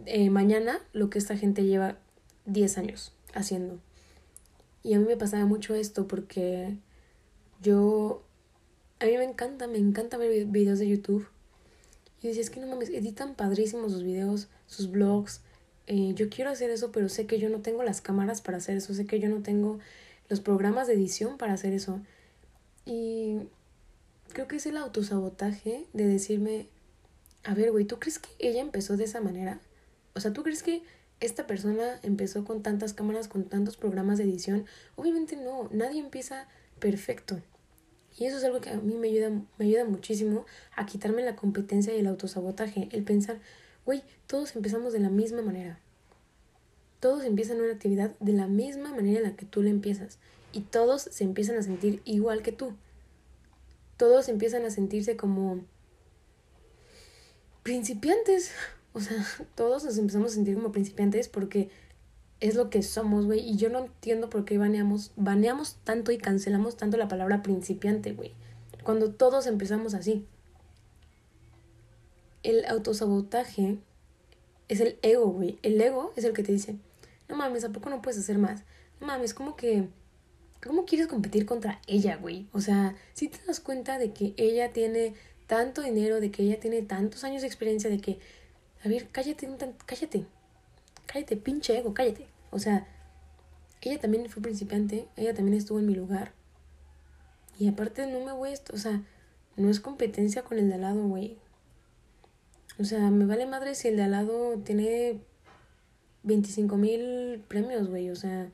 eh, 0.04 0.30
mañana 0.30 0.80
lo 0.92 1.10
que 1.10 1.18
esta 1.18 1.36
gente 1.36 1.64
lleva 1.64 1.98
10 2.46 2.78
años 2.78 3.12
haciendo. 3.34 3.78
Y 4.82 4.94
a 4.94 4.98
mí 4.98 5.06
me 5.06 5.16
pasaba 5.16 5.46
mucho 5.46 5.74
esto 5.74 6.06
porque 6.06 6.76
yo, 7.60 8.22
a 9.00 9.06
mí 9.06 9.16
me 9.16 9.24
encanta, 9.24 9.66
me 9.66 9.78
encanta 9.78 10.16
ver 10.16 10.46
videos 10.46 10.78
de 10.78 10.88
YouTube. 10.88 11.26
Y 12.22 12.28
decía, 12.28 12.42
es 12.42 12.50
que 12.50 12.60
no 12.60 12.66
mames, 12.66 12.90
editan 12.90 13.34
padrísimos 13.34 13.92
sus 13.92 14.04
videos, 14.04 14.48
sus 14.66 14.90
blogs. 14.90 15.40
Eh, 15.86 16.12
yo 16.14 16.28
quiero 16.28 16.50
hacer 16.50 16.70
eso, 16.70 16.92
pero 16.92 17.08
sé 17.08 17.26
que 17.26 17.38
yo 17.38 17.48
no 17.48 17.60
tengo 17.60 17.82
las 17.82 18.00
cámaras 18.00 18.40
para 18.40 18.58
hacer 18.58 18.76
eso, 18.76 18.94
sé 18.94 19.06
que 19.06 19.20
yo 19.20 19.28
no 19.28 19.42
tengo 19.42 19.78
los 20.28 20.40
programas 20.40 20.86
de 20.86 20.94
edición 20.94 21.36
para 21.36 21.54
hacer 21.54 21.72
eso. 21.72 22.00
Y 22.84 23.38
creo 24.32 24.48
que 24.48 24.56
es 24.56 24.66
el 24.66 24.76
autosabotaje 24.76 25.86
de 25.92 26.06
decirme, 26.06 26.68
a 27.44 27.54
ver, 27.54 27.72
güey, 27.72 27.84
¿tú 27.84 27.98
crees 27.98 28.18
que 28.18 28.28
ella 28.38 28.60
empezó 28.60 28.96
de 28.96 29.04
esa 29.04 29.20
manera? 29.20 29.60
O 30.14 30.20
sea, 30.20 30.32
¿tú 30.32 30.42
crees 30.42 30.62
que 30.62 30.82
esta 31.20 31.46
persona 31.46 31.98
empezó 32.02 32.44
con 32.44 32.62
tantas 32.62 32.92
cámaras, 32.92 33.28
con 33.28 33.44
tantos 33.44 33.76
programas 33.76 34.18
de 34.18 34.24
edición? 34.24 34.66
Obviamente 34.96 35.36
no, 35.36 35.68
nadie 35.72 36.00
empieza 36.00 36.48
perfecto. 36.78 37.40
Y 38.18 38.24
eso 38.24 38.38
es 38.38 38.44
algo 38.44 38.60
que 38.60 38.70
a 38.70 38.76
mí 38.76 38.94
me 38.94 39.08
ayuda, 39.08 39.30
me 39.58 39.66
ayuda 39.66 39.84
muchísimo 39.84 40.46
a 40.74 40.86
quitarme 40.86 41.22
la 41.22 41.36
competencia 41.36 41.94
y 41.94 42.00
el 42.00 42.06
autosabotaje, 42.06 42.88
el 42.92 43.04
pensar, 43.04 43.40
güey, 43.84 44.02
todos 44.26 44.56
empezamos 44.56 44.92
de 44.92 45.00
la 45.00 45.10
misma 45.10 45.42
manera. 45.42 45.78
Todos 47.00 47.24
empiezan 47.24 47.60
una 47.60 47.72
actividad 47.72 48.16
de 48.20 48.32
la 48.32 48.46
misma 48.46 48.90
manera 48.90 49.18
en 49.18 49.24
la 49.24 49.36
que 49.36 49.44
tú 49.44 49.62
la 49.62 49.70
empiezas. 49.70 50.18
Y 50.52 50.62
todos 50.62 51.02
se 51.02 51.24
empiezan 51.24 51.56
a 51.56 51.62
sentir 51.62 52.00
igual 52.06 52.42
que 52.42 52.52
tú. 52.52 52.72
Todos 53.96 54.28
empiezan 54.28 54.64
a 54.64 54.70
sentirse 54.70 55.16
como 55.16 55.64
principiantes. 57.62 58.52
O 58.92 59.00
sea, 59.00 59.26
todos 59.54 59.84
nos 59.84 59.98
empezamos 59.98 60.32
a 60.32 60.34
sentir 60.36 60.54
como 60.54 60.72
principiantes 60.72 61.28
porque 61.28 61.68
es 62.40 62.54
lo 62.54 62.70
que 62.70 62.82
somos, 62.82 63.26
güey. 63.26 63.40
Y 63.40 63.56
yo 63.56 63.68
no 63.68 63.80
entiendo 63.80 64.30
por 64.30 64.44
qué 64.44 64.58
baneamos, 64.58 65.12
baneamos 65.16 65.76
tanto 65.84 66.12
y 66.12 66.18
cancelamos 66.18 66.76
tanto 66.76 66.96
la 66.96 67.08
palabra 67.08 67.42
principiante, 67.42 68.12
güey. 68.12 68.32
Cuando 68.84 69.12
todos 69.12 69.46
empezamos 69.46 69.94
así. 69.94 70.26
El 72.42 72.64
autosabotaje 72.66 73.78
es 74.68 74.80
el 74.80 74.98
ego, 75.02 75.26
güey. 75.26 75.58
El 75.62 75.80
ego 75.80 76.12
es 76.16 76.24
el 76.24 76.32
que 76.32 76.42
te 76.42 76.52
dice, 76.52 76.76
no 77.28 77.36
mames, 77.36 77.64
¿a 77.64 77.70
poco 77.70 77.90
no 77.90 78.02
puedes 78.02 78.20
hacer 78.20 78.38
más? 78.38 78.62
No 79.00 79.06
mames, 79.06 79.34
como 79.34 79.56
que... 79.56 79.88
¿Cómo 80.66 80.84
quieres 80.84 81.06
competir 81.06 81.46
contra 81.46 81.80
ella, 81.86 82.16
güey? 82.16 82.48
O 82.52 82.60
sea, 82.60 82.96
si 83.14 83.28
te 83.28 83.38
das 83.46 83.60
cuenta 83.60 83.98
de 83.98 84.12
que 84.12 84.34
ella 84.36 84.72
tiene 84.72 85.14
tanto 85.46 85.82
dinero, 85.82 86.20
de 86.20 86.30
que 86.30 86.42
ella 86.42 86.60
tiene 86.60 86.82
tantos 86.82 87.24
años 87.24 87.42
de 87.42 87.48
experiencia, 87.48 87.90
de 87.90 88.00
que... 88.00 88.18
A 88.84 88.88
ver, 88.88 89.08
cállate, 89.10 89.48
cállate 89.86 90.26
cállate, 91.06 91.36
pinche 91.36 91.78
ego, 91.78 91.94
cállate. 91.94 92.26
O 92.50 92.58
sea, 92.58 92.86
ella 93.80 93.98
también 93.98 94.28
fue 94.28 94.42
principiante, 94.42 95.08
ella 95.16 95.34
también 95.34 95.56
estuvo 95.56 95.78
en 95.78 95.86
mi 95.86 95.94
lugar. 95.94 96.32
Y 97.58 97.68
aparte 97.68 98.06
no 98.06 98.24
me 98.24 98.32
voy, 98.32 98.50
o 98.72 98.76
sea, 98.76 99.02
no 99.56 99.70
es 99.70 99.80
competencia 99.80 100.42
con 100.42 100.58
el 100.58 100.68
de 100.68 100.74
al 100.74 100.82
lado, 100.82 101.06
güey. 101.06 101.38
O 102.78 102.84
sea, 102.84 103.10
me 103.10 103.24
vale 103.24 103.46
madre 103.46 103.74
si 103.74 103.88
el 103.88 103.96
de 103.96 104.02
al 104.02 104.10
lado 104.10 104.58
tiene 104.58 105.20
25 106.24 106.76
mil 106.76 107.42
premios, 107.48 107.88
güey. 107.88 108.10
O 108.10 108.16
sea, 108.16 108.50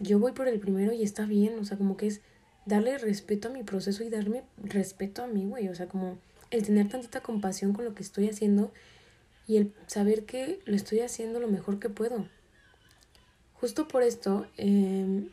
yo 0.00 0.18
voy 0.18 0.32
por 0.32 0.48
el 0.48 0.60
primero 0.60 0.92
y 0.92 1.02
está 1.02 1.26
bien. 1.26 1.58
O 1.58 1.64
sea, 1.64 1.76
como 1.76 1.96
que 1.96 2.06
es 2.06 2.20
darle 2.66 2.98
respeto 2.98 3.48
a 3.48 3.50
mi 3.50 3.62
proceso 3.62 4.02
y 4.04 4.10
darme 4.10 4.44
respeto 4.58 5.22
a 5.22 5.26
mí, 5.26 5.46
güey. 5.46 5.68
O 5.68 5.74
sea, 5.74 5.86
como 5.86 6.18
el 6.50 6.64
tener 6.64 6.88
tantita 6.88 7.20
compasión 7.20 7.72
con 7.72 7.84
lo 7.84 7.94
que 7.94 8.02
estoy 8.02 8.28
haciendo 8.28 8.72
y 9.46 9.56
el 9.56 9.72
saber 9.86 10.24
que 10.24 10.60
lo 10.64 10.76
estoy 10.76 11.00
haciendo 11.00 11.40
lo 11.40 11.48
mejor 11.48 11.78
que 11.78 11.88
puedo. 11.88 12.28
Justo 13.54 13.88
por 13.88 14.02
esto, 14.02 14.46
eh, 14.56 15.28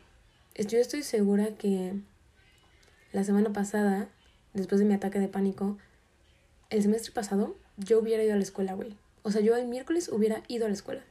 yo 0.56 0.78
estoy 0.78 1.02
segura 1.02 1.54
que 1.54 1.94
la 3.12 3.22
semana 3.24 3.52
pasada, 3.52 4.08
después 4.52 4.80
de 4.80 4.86
mi 4.86 4.94
ataque 4.94 5.20
de 5.20 5.28
pánico, 5.28 5.78
el 6.70 6.82
semestre 6.82 7.12
pasado, 7.12 7.56
yo 7.76 8.00
hubiera 8.00 8.24
ido 8.24 8.32
a 8.32 8.36
la 8.36 8.42
escuela, 8.42 8.74
güey. 8.74 8.96
O 9.22 9.30
sea, 9.30 9.42
yo 9.42 9.56
el 9.56 9.68
miércoles 9.68 10.08
hubiera 10.08 10.42
ido 10.48 10.64
a 10.64 10.68
la 10.68 10.74
escuela. 10.74 11.02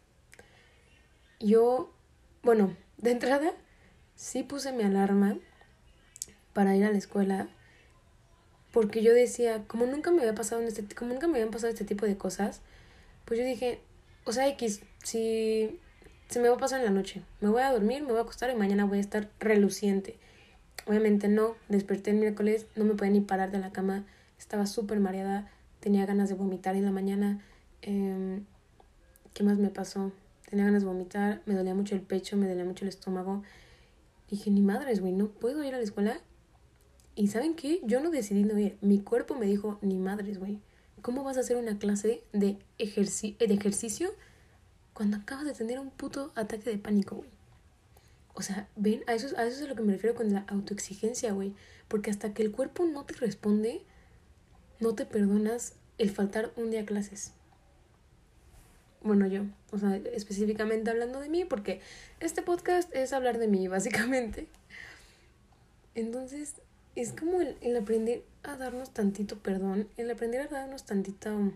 Yo, 1.39 1.93
bueno, 2.43 2.75
de 2.97 3.11
entrada, 3.11 3.51
sí 4.15 4.43
puse 4.43 4.71
mi 4.71 4.83
alarma 4.83 5.37
para 6.53 6.75
ir 6.75 6.85
a 6.85 6.91
la 6.91 6.97
escuela 6.97 7.47
porque 8.75 9.01
yo 9.01 9.13
decía, 9.13 9.63
como 9.67 9.85
nunca 9.85 10.11
me 10.11 10.19
había 10.19 10.35
pasado 10.35 10.61
en 10.61 10.67
este, 10.67 10.83
como 10.95 11.13
nunca 11.13 11.27
me 11.27 11.35
habían 11.35 11.49
pasado 11.49 11.71
este 11.71 11.85
tipo 11.85 12.05
de 12.05 12.17
cosas, 12.17 12.59
pues 13.23 13.39
yo 13.39 13.45
dije, 13.45 13.79
o 14.25 14.33
sea, 14.33 14.49
X, 14.49 14.81
si 15.01 15.79
se 16.27 16.41
me 16.41 16.49
va 16.49 16.55
a 16.55 16.59
pasar 16.59 16.79
en 16.79 16.85
la 16.87 16.91
noche, 16.91 17.21
me 17.39 17.47
voy 17.47 17.61
a 17.61 17.71
dormir, 17.71 18.01
me 18.01 18.09
voy 18.09 18.17
a 18.17 18.23
acostar 18.23 18.49
y 18.49 18.55
mañana 18.55 18.83
voy 18.83 18.97
a 18.97 19.01
estar 19.01 19.29
reluciente. 19.39 20.17
Obviamente 20.87 21.29
no, 21.29 21.55
desperté 21.69 22.11
el 22.11 22.17
miércoles, 22.17 22.67
no 22.75 22.83
me 22.83 22.95
podía 22.95 23.13
ni 23.13 23.21
parar 23.21 23.49
de 23.49 23.59
la 23.59 23.71
cama, 23.71 24.03
estaba 24.37 24.65
súper 24.65 24.99
mareada, 24.99 25.49
tenía 25.79 26.05
ganas 26.05 26.27
de 26.27 26.35
vomitar 26.35 26.75
en 26.75 26.83
la 26.83 26.91
mañana. 26.91 27.41
Eh, 27.81 28.41
¿Qué 29.33 29.43
más 29.43 29.57
me 29.57 29.69
pasó? 29.69 30.11
Tenía 30.49 30.65
ganas 30.65 30.83
de 30.83 30.87
vomitar, 30.87 31.41
me 31.45 31.55
dolía 31.55 31.73
mucho 31.73 31.95
el 31.95 32.01
pecho, 32.01 32.37
me 32.37 32.47
dolía 32.47 32.65
mucho 32.65 32.85
el 32.85 32.89
estómago. 32.89 33.43
Dije, 34.29 34.51
ni 34.51 34.61
madres, 34.61 35.01
güey, 35.01 35.13
no 35.13 35.29
puedo 35.29 35.63
ir 35.63 35.73
a 35.73 35.77
la 35.77 35.83
escuela. 35.83 36.19
Y 37.15 37.27
¿saben 37.27 37.55
qué? 37.55 37.81
Yo 37.83 38.01
no 38.01 38.09
decidí 38.09 38.43
no 38.43 38.57
ir. 38.57 38.77
Mi 38.81 38.99
cuerpo 38.99 39.35
me 39.35 39.45
dijo, 39.45 39.79
ni 39.81 39.97
madres, 39.97 40.39
güey. 40.39 40.59
¿Cómo 41.01 41.23
vas 41.23 41.37
a 41.37 41.41
hacer 41.41 41.57
una 41.57 41.77
clase 41.77 42.23
de, 42.33 42.57
ejerci 42.77 43.35
de 43.39 43.53
ejercicio 43.53 44.09
cuando 44.93 45.17
acabas 45.17 45.45
de 45.45 45.53
tener 45.53 45.79
un 45.79 45.91
puto 45.91 46.31
ataque 46.35 46.69
de 46.69 46.77
pánico, 46.77 47.15
güey? 47.15 47.29
O 48.33 48.41
sea, 48.41 48.67
ven, 48.75 49.03
a 49.07 49.13
eso, 49.13 49.27
a 49.37 49.45
eso 49.45 49.57
es 49.57 49.61
a 49.63 49.67
lo 49.67 49.75
que 49.75 49.83
me 49.83 49.93
refiero 49.93 50.15
con 50.15 50.33
la 50.33 50.45
autoexigencia, 50.47 51.31
güey. 51.31 51.53
Porque 51.87 52.11
hasta 52.11 52.33
que 52.33 52.43
el 52.43 52.51
cuerpo 52.51 52.85
no 52.85 53.05
te 53.05 53.13
responde, 53.13 53.83
no 54.79 54.93
te 54.93 55.05
perdonas 55.05 55.73
el 55.97 56.09
faltar 56.09 56.51
un 56.57 56.71
día 56.71 56.81
a 56.81 56.85
clases. 56.85 57.33
Bueno, 59.05 59.27
yo, 59.27 59.43
o 59.71 59.77
sea, 59.77 59.97
específicamente 59.97 60.89
hablando 60.89 61.19
de 61.19 61.29
mí, 61.29 61.45
porque 61.45 61.79
este 62.19 62.41
podcast 62.41 62.91
es 62.95 63.13
hablar 63.13 63.37
de 63.37 63.47
mí, 63.47 63.67
básicamente. 63.69 64.47
Entonces, 65.93 66.55
es 66.95 67.11
como 67.11 67.39
el, 67.39 67.77
aprender 67.77 68.23
a 68.41 68.57
darnos 68.57 68.95
tantito 68.95 69.37
perdón, 69.37 69.87
el 69.97 70.09
aprender 70.09 70.41
a 70.41 70.47
darnos 70.47 70.85
tantito, 70.85 71.51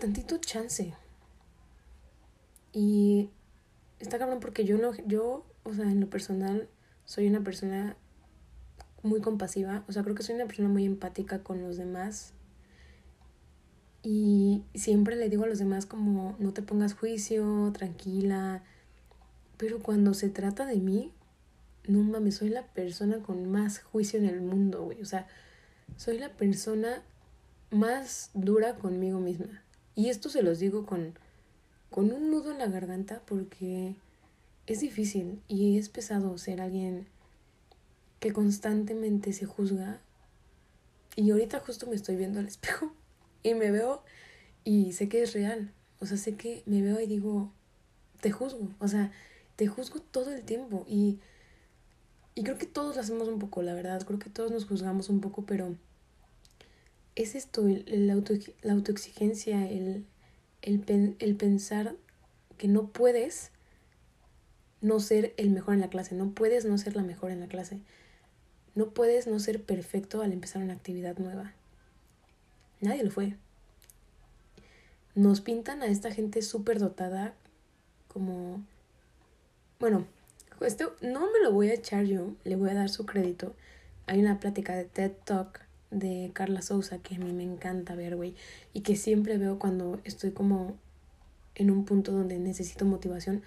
tantito 0.00 0.38
chance. 0.38 0.92
Y 2.72 3.30
está 4.00 4.18
cabrón 4.18 4.40
porque 4.40 4.64
yo 4.64 4.76
no, 4.76 4.92
yo, 5.06 5.46
o 5.62 5.72
sea, 5.72 5.84
en 5.84 6.00
lo 6.00 6.10
personal, 6.10 6.68
soy 7.04 7.28
una 7.28 7.44
persona 7.44 7.96
muy 9.04 9.20
compasiva, 9.20 9.84
o 9.86 9.92
sea, 9.92 10.02
creo 10.02 10.16
que 10.16 10.24
soy 10.24 10.34
una 10.34 10.46
persona 10.46 10.68
muy 10.68 10.84
empática 10.84 11.44
con 11.44 11.62
los 11.62 11.76
demás. 11.76 12.34
Y 14.06 14.62
siempre 14.74 15.16
le 15.16 15.30
digo 15.30 15.44
a 15.44 15.46
los 15.46 15.58
demás 15.58 15.86
como 15.86 16.36
no 16.38 16.52
te 16.52 16.60
pongas 16.60 16.92
juicio, 16.92 17.72
tranquila. 17.72 18.62
Pero 19.56 19.82
cuando 19.82 20.12
se 20.12 20.28
trata 20.28 20.66
de 20.66 20.76
mí, 20.76 21.10
no 21.86 22.02
mames, 22.02 22.36
soy 22.36 22.50
la 22.50 22.66
persona 22.66 23.20
con 23.20 23.50
más 23.50 23.80
juicio 23.80 24.18
en 24.18 24.26
el 24.26 24.42
mundo, 24.42 24.84
güey. 24.84 25.00
O 25.00 25.06
sea, 25.06 25.26
soy 25.96 26.18
la 26.18 26.28
persona 26.36 27.02
más 27.70 28.30
dura 28.34 28.74
conmigo 28.74 29.20
misma. 29.20 29.62
Y 29.94 30.10
esto 30.10 30.28
se 30.28 30.42
los 30.42 30.58
digo 30.58 30.84
con, 30.84 31.18
con 31.88 32.12
un 32.12 32.30
nudo 32.30 32.52
en 32.52 32.58
la 32.58 32.66
garganta 32.66 33.22
porque 33.24 33.94
es 34.66 34.80
difícil 34.80 35.40
y 35.48 35.78
es 35.78 35.88
pesado 35.88 36.36
ser 36.36 36.60
alguien 36.60 37.06
que 38.20 38.34
constantemente 38.34 39.32
se 39.32 39.46
juzga. 39.46 39.98
Y 41.16 41.30
ahorita 41.30 41.60
justo 41.60 41.86
me 41.86 41.96
estoy 41.96 42.16
viendo 42.16 42.40
al 42.40 42.48
espejo 42.48 42.92
y 43.44 43.54
me 43.54 43.70
veo 43.70 44.02
y 44.64 44.92
sé 44.94 45.08
que 45.08 45.22
es 45.22 45.32
real. 45.32 45.72
O 46.00 46.06
sea, 46.06 46.16
sé 46.16 46.34
que 46.34 46.64
me 46.66 46.82
veo 46.82 47.00
y 47.00 47.06
digo, 47.06 47.52
te 48.20 48.32
juzgo. 48.32 48.68
O 48.80 48.88
sea, 48.88 49.12
te 49.54 49.68
juzgo 49.68 50.00
todo 50.00 50.32
el 50.32 50.42
tiempo 50.42 50.84
y 50.88 51.20
y 52.34 52.42
creo 52.42 52.58
que 52.58 52.66
todos 52.66 52.96
lo 52.96 53.00
hacemos 53.00 53.28
un 53.28 53.38
poco, 53.38 53.62
la 53.62 53.74
verdad. 53.74 54.02
Creo 54.04 54.18
que 54.18 54.30
todos 54.30 54.50
nos 54.50 54.66
juzgamos 54.66 55.08
un 55.08 55.20
poco, 55.20 55.46
pero 55.46 55.76
es 57.14 57.34
esto, 57.36 57.66
el, 57.68 58.10
auto, 58.10 58.34
la 58.62 58.72
autoexigencia, 58.72 59.68
el, 59.70 60.04
el, 60.62 61.16
el 61.18 61.36
pensar 61.36 61.94
que 62.58 62.66
no 62.66 62.88
puedes 62.88 63.50
no 64.80 64.98
ser 65.00 65.32
el 65.36 65.50
mejor 65.50 65.74
en 65.74 65.80
la 65.80 65.90
clase, 65.90 66.14
no 66.14 66.32
puedes 66.32 66.64
no 66.64 66.76
ser 66.76 66.96
la 66.96 67.02
mejor 67.02 67.30
en 67.30 67.40
la 67.40 67.46
clase. 67.46 67.80
no 68.74 68.90
puedes 68.90 69.28
no 69.28 69.38
ser 69.38 69.62
perfecto 69.62 70.20
al 70.20 70.32
empezar 70.32 70.62
una 70.62 70.74
actividad 70.74 71.16
nueva. 71.18 71.54
Nadie 72.84 73.02
lo 73.02 73.10
fue. 73.10 73.34
Nos 75.14 75.40
pintan 75.40 75.80
a 75.80 75.86
esta 75.86 76.10
gente 76.12 76.42
súper 76.42 76.78
dotada 76.78 77.32
como... 78.08 78.62
Bueno, 79.80 80.06
esto 80.60 80.94
no 81.00 81.20
me 81.32 81.40
lo 81.42 81.50
voy 81.50 81.70
a 81.70 81.74
echar 81.74 82.04
yo, 82.04 82.34
le 82.44 82.56
voy 82.56 82.68
a 82.68 82.74
dar 82.74 82.90
su 82.90 83.06
crédito. 83.06 83.54
Hay 84.06 84.20
una 84.20 84.38
plática 84.38 84.76
de 84.76 84.84
TED 84.84 85.12
Talk 85.24 85.62
de 85.90 86.30
Carla 86.34 86.60
Souza 86.60 86.98
que 86.98 87.14
a 87.14 87.18
mí 87.18 87.32
me 87.32 87.42
encanta 87.42 87.94
ver, 87.94 88.16
güey. 88.16 88.34
Y 88.74 88.82
que 88.82 88.96
siempre 88.96 89.38
veo 89.38 89.58
cuando 89.58 89.98
estoy 90.04 90.32
como 90.32 90.76
en 91.54 91.70
un 91.70 91.86
punto 91.86 92.12
donde 92.12 92.38
necesito 92.38 92.84
motivación, 92.84 93.42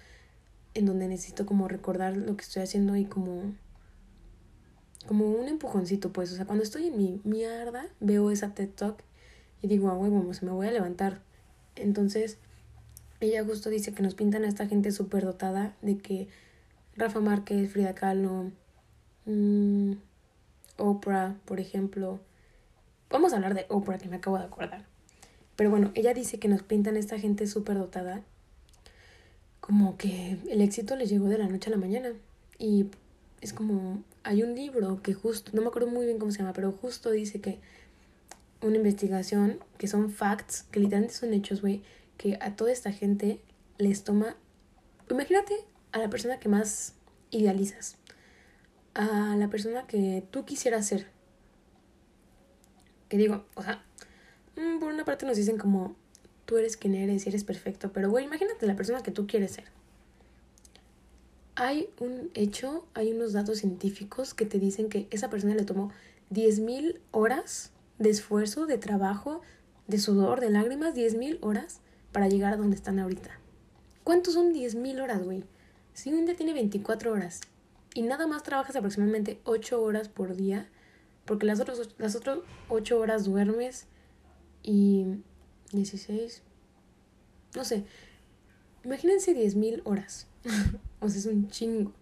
en 0.74 0.84
donde 0.84 1.06
necesito 1.06 1.46
como 1.46 1.68
recordar 1.68 2.16
lo 2.16 2.36
que 2.36 2.42
estoy 2.42 2.64
haciendo 2.64 2.96
y 2.96 3.04
como 3.04 3.54
como 5.06 5.30
un 5.30 5.48
empujoncito, 5.48 6.12
pues, 6.12 6.32
o 6.32 6.36
sea, 6.36 6.44
cuando 6.44 6.64
estoy 6.64 6.88
en 6.88 6.98
mi 6.98 7.20
mierda, 7.24 7.86
veo 8.00 8.30
esa 8.30 8.52
TED 8.52 8.68
Talk 8.68 9.02
y 9.62 9.68
digo, 9.68 9.88
ah, 9.90 9.94
huevo, 9.94 10.32
se 10.34 10.44
me 10.44 10.52
voy 10.52 10.66
a 10.66 10.72
levantar. 10.72 11.20
Entonces, 11.76 12.38
ella 13.20 13.44
justo 13.44 13.70
dice 13.70 13.92
que 13.92 14.02
nos 14.02 14.14
pintan 14.14 14.44
a 14.44 14.48
esta 14.48 14.66
gente 14.66 14.92
súper 14.92 15.24
dotada 15.24 15.74
de 15.82 15.98
que 15.98 16.28
Rafa 16.96 17.20
Márquez, 17.20 17.72
Frida 17.72 17.94
Kahlo, 17.94 18.50
mmm, 19.26 19.92
Oprah, 20.76 21.36
por 21.44 21.60
ejemplo. 21.60 22.20
Vamos 23.10 23.32
a 23.32 23.36
hablar 23.36 23.54
de 23.54 23.66
Oprah, 23.68 23.98
que 23.98 24.08
me 24.08 24.16
acabo 24.16 24.38
de 24.38 24.44
acordar. 24.44 24.84
Pero 25.56 25.70
bueno, 25.70 25.90
ella 25.94 26.14
dice 26.14 26.38
que 26.38 26.48
nos 26.48 26.62
pintan 26.62 26.96
a 26.96 27.00
esta 27.00 27.18
gente 27.18 27.46
súper 27.46 27.78
dotada 27.78 28.22
como 29.68 29.98
que 29.98 30.38
el 30.48 30.62
éxito 30.62 30.96
les 30.96 31.10
llegó 31.10 31.26
de 31.26 31.36
la 31.36 31.46
noche 31.46 31.68
a 31.68 31.72
la 31.72 31.76
mañana. 31.76 32.12
Y 32.58 32.86
es 33.42 33.52
como, 33.52 34.02
hay 34.22 34.42
un 34.42 34.54
libro 34.54 35.02
que 35.02 35.12
justo, 35.12 35.50
no 35.52 35.60
me 35.60 35.68
acuerdo 35.68 35.88
muy 35.88 36.06
bien 36.06 36.18
cómo 36.18 36.32
se 36.32 36.38
llama, 36.38 36.54
pero 36.54 36.72
justo 36.72 37.10
dice 37.10 37.42
que 37.42 37.60
una 38.60 38.76
investigación, 38.76 39.60
que 39.78 39.86
son 39.88 40.10
facts, 40.10 40.64
que 40.70 40.80
literalmente 40.80 41.14
son 41.14 41.32
hechos, 41.32 41.60
güey, 41.60 41.82
que 42.16 42.38
a 42.40 42.56
toda 42.56 42.72
esta 42.72 42.92
gente 42.92 43.40
les 43.78 44.04
toma, 44.04 44.36
imagínate 45.10 45.54
a 45.92 45.98
la 45.98 46.10
persona 46.10 46.38
que 46.40 46.48
más 46.48 46.94
idealizas, 47.30 47.96
a 48.94 49.36
la 49.36 49.48
persona 49.48 49.86
que 49.86 50.24
tú 50.30 50.44
quisieras 50.44 50.86
ser. 50.86 51.06
Que 53.08 53.16
digo, 53.16 53.44
o 53.54 53.62
sea, 53.62 53.84
mm, 54.56 54.80
por 54.80 54.92
una 54.92 55.04
parte 55.04 55.24
nos 55.24 55.36
dicen 55.36 55.58
como, 55.58 55.96
tú 56.44 56.56
eres 56.56 56.76
quien 56.76 56.94
eres 56.94 57.26
y 57.26 57.28
eres 57.28 57.44
perfecto, 57.44 57.92
pero 57.92 58.10
güey, 58.10 58.24
imagínate 58.24 58.66
la 58.66 58.76
persona 58.76 59.02
que 59.02 59.12
tú 59.12 59.26
quieres 59.26 59.52
ser 59.52 59.64
hay 61.58 61.90
un 61.98 62.30
hecho, 62.34 62.86
hay 62.94 63.12
unos 63.12 63.32
datos 63.32 63.58
científicos 63.58 64.32
que 64.32 64.46
te 64.46 64.60
dicen 64.60 64.88
que 64.88 65.08
esa 65.10 65.28
persona 65.28 65.56
le 65.56 65.64
tomó 65.64 65.90
10.000 66.30 67.00
horas 67.10 67.72
de 67.98 68.10
esfuerzo, 68.10 68.66
de 68.66 68.78
trabajo, 68.78 69.40
de 69.86 69.98
sudor, 69.98 70.40
de 70.40 70.50
lágrimas, 70.50 70.94
10.000 70.94 71.38
horas 71.40 71.80
para 72.12 72.28
llegar 72.28 72.54
a 72.54 72.56
donde 72.56 72.76
están 72.76 72.98
ahorita. 72.98 73.30
¿Cuántos 74.04 74.34
son 74.34 74.52
10.000 74.52 75.02
horas, 75.02 75.24
güey? 75.24 75.44
Si 75.94 76.12
un 76.12 76.26
día 76.26 76.36
tiene 76.36 76.54
24 76.54 77.12
horas 77.12 77.40
y 77.94 78.02
nada 78.02 78.26
más 78.26 78.42
trabajas 78.42 78.76
aproximadamente 78.76 79.40
8 79.44 79.82
horas 79.82 80.08
por 80.08 80.36
día, 80.36 80.68
porque 81.24 81.46
las 81.46 81.60
otras, 81.60 81.94
las 81.98 82.14
otras 82.16 82.38
8 82.68 82.98
horas 82.98 83.24
duermes 83.24 83.86
y 84.62 85.06
16, 85.72 86.42
no 87.56 87.64
sé, 87.64 87.84
imagínense 88.84 89.34
10.000 89.34 89.82
horas. 89.84 90.26
o 91.00 91.08
sea, 91.08 91.18
es 91.18 91.26
un 91.26 91.48
chingo. 91.48 91.92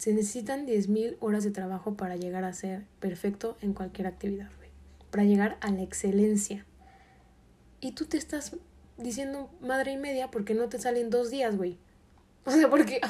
Se 0.00 0.14
necesitan 0.14 0.66
10.000 0.66 1.18
horas 1.20 1.44
de 1.44 1.50
trabajo 1.50 1.92
para 1.92 2.16
llegar 2.16 2.44
a 2.44 2.54
ser 2.54 2.84
perfecto 3.00 3.58
en 3.60 3.74
cualquier 3.74 4.06
actividad, 4.06 4.48
güey. 4.56 4.70
Para 5.10 5.24
llegar 5.24 5.58
a 5.60 5.70
la 5.70 5.82
excelencia. 5.82 6.64
Y 7.82 7.92
tú 7.92 8.06
te 8.06 8.16
estás 8.16 8.56
diciendo 8.96 9.50
madre 9.60 9.92
y 9.92 9.98
media 9.98 10.30
porque 10.30 10.54
no 10.54 10.70
te 10.70 10.78
salen 10.78 11.10
dos 11.10 11.28
días, 11.28 11.54
güey. 11.54 11.76
O 12.46 12.50
sea, 12.50 12.70
porque... 12.70 13.02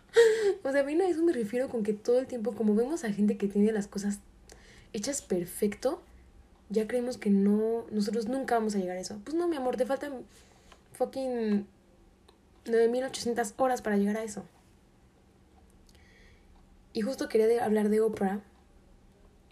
o 0.62 0.70
sea, 0.70 0.82
a 0.82 0.84
mí 0.84 0.94
a 1.00 1.08
eso 1.08 1.24
me 1.24 1.32
refiero 1.32 1.68
con 1.68 1.82
que 1.82 1.92
todo 1.92 2.20
el 2.20 2.28
tiempo, 2.28 2.52
como 2.52 2.72
vemos 2.76 3.02
a 3.02 3.12
gente 3.12 3.36
que 3.36 3.48
tiene 3.48 3.72
las 3.72 3.88
cosas 3.88 4.20
hechas 4.92 5.22
perfecto, 5.22 6.00
ya 6.68 6.86
creemos 6.86 7.18
que 7.18 7.30
no, 7.30 7.84
nosotros 7.90 8.28
nunca 8.28 8.54
vamos 8.54 8.76
a 8.76 8.78
llegar 8.78 8.96
a 8.96 9.00
eso. 9.00 9.20
Pues 9.24 9.34
no, 9.36 9.48
mi 9.48 9.56
amor, 9.56 9.76
te 9.76 9.86
faltan 9.86 10.22
fucking 10.92 11.66
9.800 12.64 13.54
horas 13.56 13.82
para 13.82 13.96
llegar 13.96 14.18
a 14.18 14.22
eso. 14.22 14.44
Y 16.98 17.02
justo 17.02 17.28
quería 17.28 17.64
hablar 17.64 17.90
de 17.90 18.00
Oprah. 18.00 18.40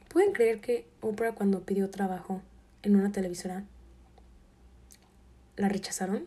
¿Pueden 0.09 0.33
creer 0.33 0.61
que 0.61 0.85
Oprah 1.01 1.33
cuando 1.33 1.61
pidió 1.61 1.89
trabajo 1.91 2.43
en 2.83 2.97
una 2.97 3.13
televisora 3.13 3.63
la 5.55 5.69
rechazaron? 5.69 6.27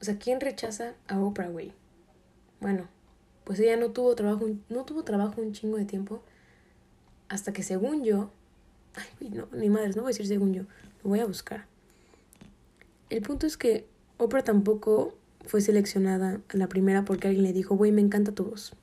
O 0.00 0.04
sea, 0.04 0.20
¿quién 0.20 0.40
rechaza 0.40 0.94
a 1.08 1.18
Oprah, 1.18 1.48
güey? 1.48 1.72
Bueno, 2.60 2.86
pues 3.42 3.58
ella 3.58 3.76
no 3.76 3.90
tuvo 3.90 4.14
trabajo, 4.14 4.46
no 4.68 4.84
tuvo 4.84 5.02
trabajo 5.02 5.42
un 5.42 5.52
chingo 5.52 5.78
de 5.78 5.84
tiempo 5.84 6.22
hasta 7.28 7.52
que 7.52 7.64
según 7.64 8.04
yo, 8.04 8.30
ay, 8.94 9.30
no, 9.30 9.48
ni 9.50 9.68
madres, 9.68 9.96
no 9.96 10.02
voy 10.02 10.10
a 10.10 10.14
decir 10.14 10.28
según 10.28 10.54
yo, 10.54 10.62
lo 11.02 11.10
voy 11.10 11.18
a 11.18 11.26
buscar. 11.26 11.66
El 13.08 13.22
punto 13.22 13.48
es 13.48 13.56
que 13.56 13.84
Oprah 14.16 14.44
tampoco 14.44 15.18
fue 15.44 15.60
seleccionada 15.60 16.40
a 16.48 16.56
la 16.56 16.68
primera 16.68 17.04
porque 17.04 17.26
alguien 17.26 17.42
le 17.42 17.52
dijo, 17.52 17.74
güey, 17.74 17.90
me 17.90 18.00
encanta 18.00 18.30
tu 18.30 18.44
voz. 18.44 18.76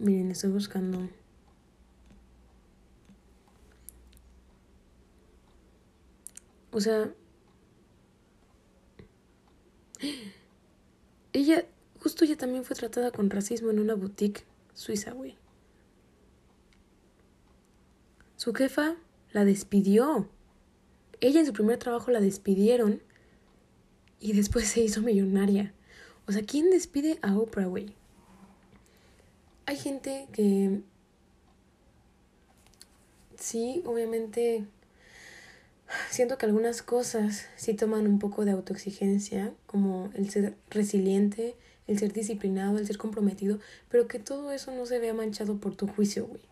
Miren, 0.00 0.30
estoy 0.30 0.50
buscando. 0.50 1.10
O 6.72 6.80
sea, 6.80 7.12
ella, 11.34 11.66
justo 11.98 12.24
ella 12.24 12.38
también 12.38 12.64
fue 12.64 12.76
tratada 12.76 13.10
con 13.10 13.28
racismo 13.28 13.70
en 13.70 13.78
una 13.78 13.94
boutique 13.94 14.46
suiza, 14.72 15.12
güey. 15.12 15.36
Su 18.36 18.54
jefa 18.54 18.96
la 19.32 19.44
despidió. 19.44 20.30
Ella 21.20 21.40
en 21.40 21.46
su 21.46 21.52
primer 21.52 21.78
trabajo 21.78 22.10
la 22.10 22.20
despidieron 22.20 23.02
y 24.18 24.32
después 24.32 24.66
se 24.66 24.80
hizo 24.80 25.02
millonaria. 25.02 25.74
O 26.26 26.32
sea, 26.32 26.42
¿quién 26.42 26.70
despide 26.70 27.18
a 27.20 27.36
Oprah, 27.36 27.66
güey? 27.66 27.99
Hay 29.66 29.76
gente 29.76 30.26
que 30.32 30.80
sí, 33.36 33.82
obviamente 33.86 34.64
siento 36.10 36.38
que 36.38 36.46
algunas 36.46 36.82
cosas 36.82 37.46
sí 37.56 37.74
toman 37.74 38.06
un 38.06 38.18
poco 38.18 38.44
de 38.44 38.52
autoexigencia, 38.52 39.52
como 39.66 40.10
el 40.14 40.30
ser 40.30 40.56
resiliente, 40.70 41.54
el 41.86 41.98
ser 41.98 42.12
disciplinado, 42.12 42.78
el 42.78 42.86
ser 42.86 42.98
comprometido, 42.98 43.58
pero 43.88 44.06
que 44.06 44.18
todo 44.18 44.52
eso 44.52 44.72
no 44.72 44.86
se 44.86 44.98
vea 44.98 45.14
manchado 45.14 45.56
por 45.56 45.74
tu 45.74 45.86
juicio, 45.86 46.26
güey. 46.26 46.42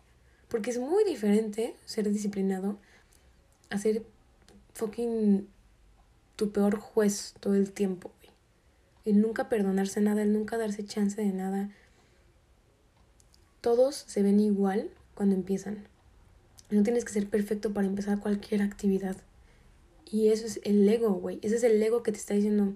Porque 0.49 0.71
es 0.71 0.79
muy 0.79 1.03
diferente 1.05 1.75
ser 1.85 2.11
disciplinado 2.11 2.77
a 3.69 3.77
ser 3.77 4.03
fucking 4.73 5.47
tu 6.35 6.51
peor 6.51 6.77
juez 6.77 7.35
todo 7.39 7.53
el 7.55 7.71
tiempo, 7.71 8.11
güey. 8.17 8.31
El 9.05 9.21
nunca 9.21 9.47
perdonarse 9.47 10.01
nada, 10.01 10.21
el 10.21 10.33
nunca 10.33 10.57
darse 10.57 10.85
chance 10.85 11.21
de 11.21 11.31
nada. 11.31 11.69
Todos 13.61 13.95
se 14.07 14.23
ven 14.23 14.39
igual 14.39 14.89
cuando 15.15 15.35
empiezan. 15.35 15.87
No 16.69 16.83
tienes 16.83 17.03
que 17.03 17.13
ser 17.13 17.27
perfecto 17.27 17.73
para 17.73 17.87
empezar 17.87 18.19
cualquier 18.19 18.61
actividad. 18.61 19.17
Y 20.09 20.29
eso 20.29 20.45
es 20.45 20.59
el 20.63 20.87
ego, 20.87 21.11
güey. 21.13 21.39
Ese 21.41 21.57
es 21.57 21.63
el 21.63 21.81
ego 21.81 22.01
que 22.01 22.11
te 22.11 22.17
está 22.17 22.33
diciendo, 22.33 22.73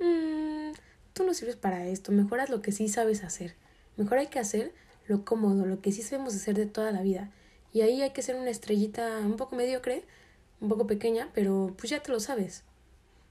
mmm, 0.00 0.72
tú 1.12 1.24
no 1.24 1.34
sirves 1.34 1.56
para 1.56 1.86
esto, 1.86 2.12
mejoras 2.12 2.50
lo 2.50 2.62
que 2.62 2.72
sí 2.72 2.88
sabes 2.88 3.24
hacer. 3.24 3.54
Mejor 3.96 4.18
hay 4.18 4.26
que 4.26 4.38
hacer 4.38 4.72
lo 5.06 5.24
cómodo, 5.24 5.66
lo 5.66 5.80
que 5.80 5.92
sí 5.92 6.02
sabemos 6.02 6.34
hacer 6.34 6.54
de 6.56 6.66
toda 6.66 6.92
la 6.92 7.02
vida. 7.02 7.32
Y 7.72 7.80
ahí 7.80 8.02
hay 8.02 8.10
que 8.10 8.22
ser 8.22 8.36
una 8.36 8.50
estrellita 8.50 9.18
un 9.20 9.36
poco 9.36 9.56
mediocre, 9.56 10.04
un 10.60 10.68
poco 10.68 10.86
pequeña, 10.86 11.30
pero 11.34 11.74
pues 11.78 11.90
ya 11.90 12.02
te 12.02 12.12
lo 12.12 12.20
sabes. 12.20 12.64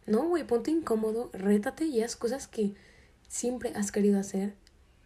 No, 0.05 0.27
güey, 0.27 0.45
ponte 0.45 0.71
incómodo, 0.71 1.29
rétate 1.33 1.85
y 1.85 2.01
haz 2.01 2.15
cosas 2.15 2.47
que 2.47 2.73
siempre 3.27 3.71
has 3.75 3.91
querido 3.91 4.19
hacer, 4.19 4.53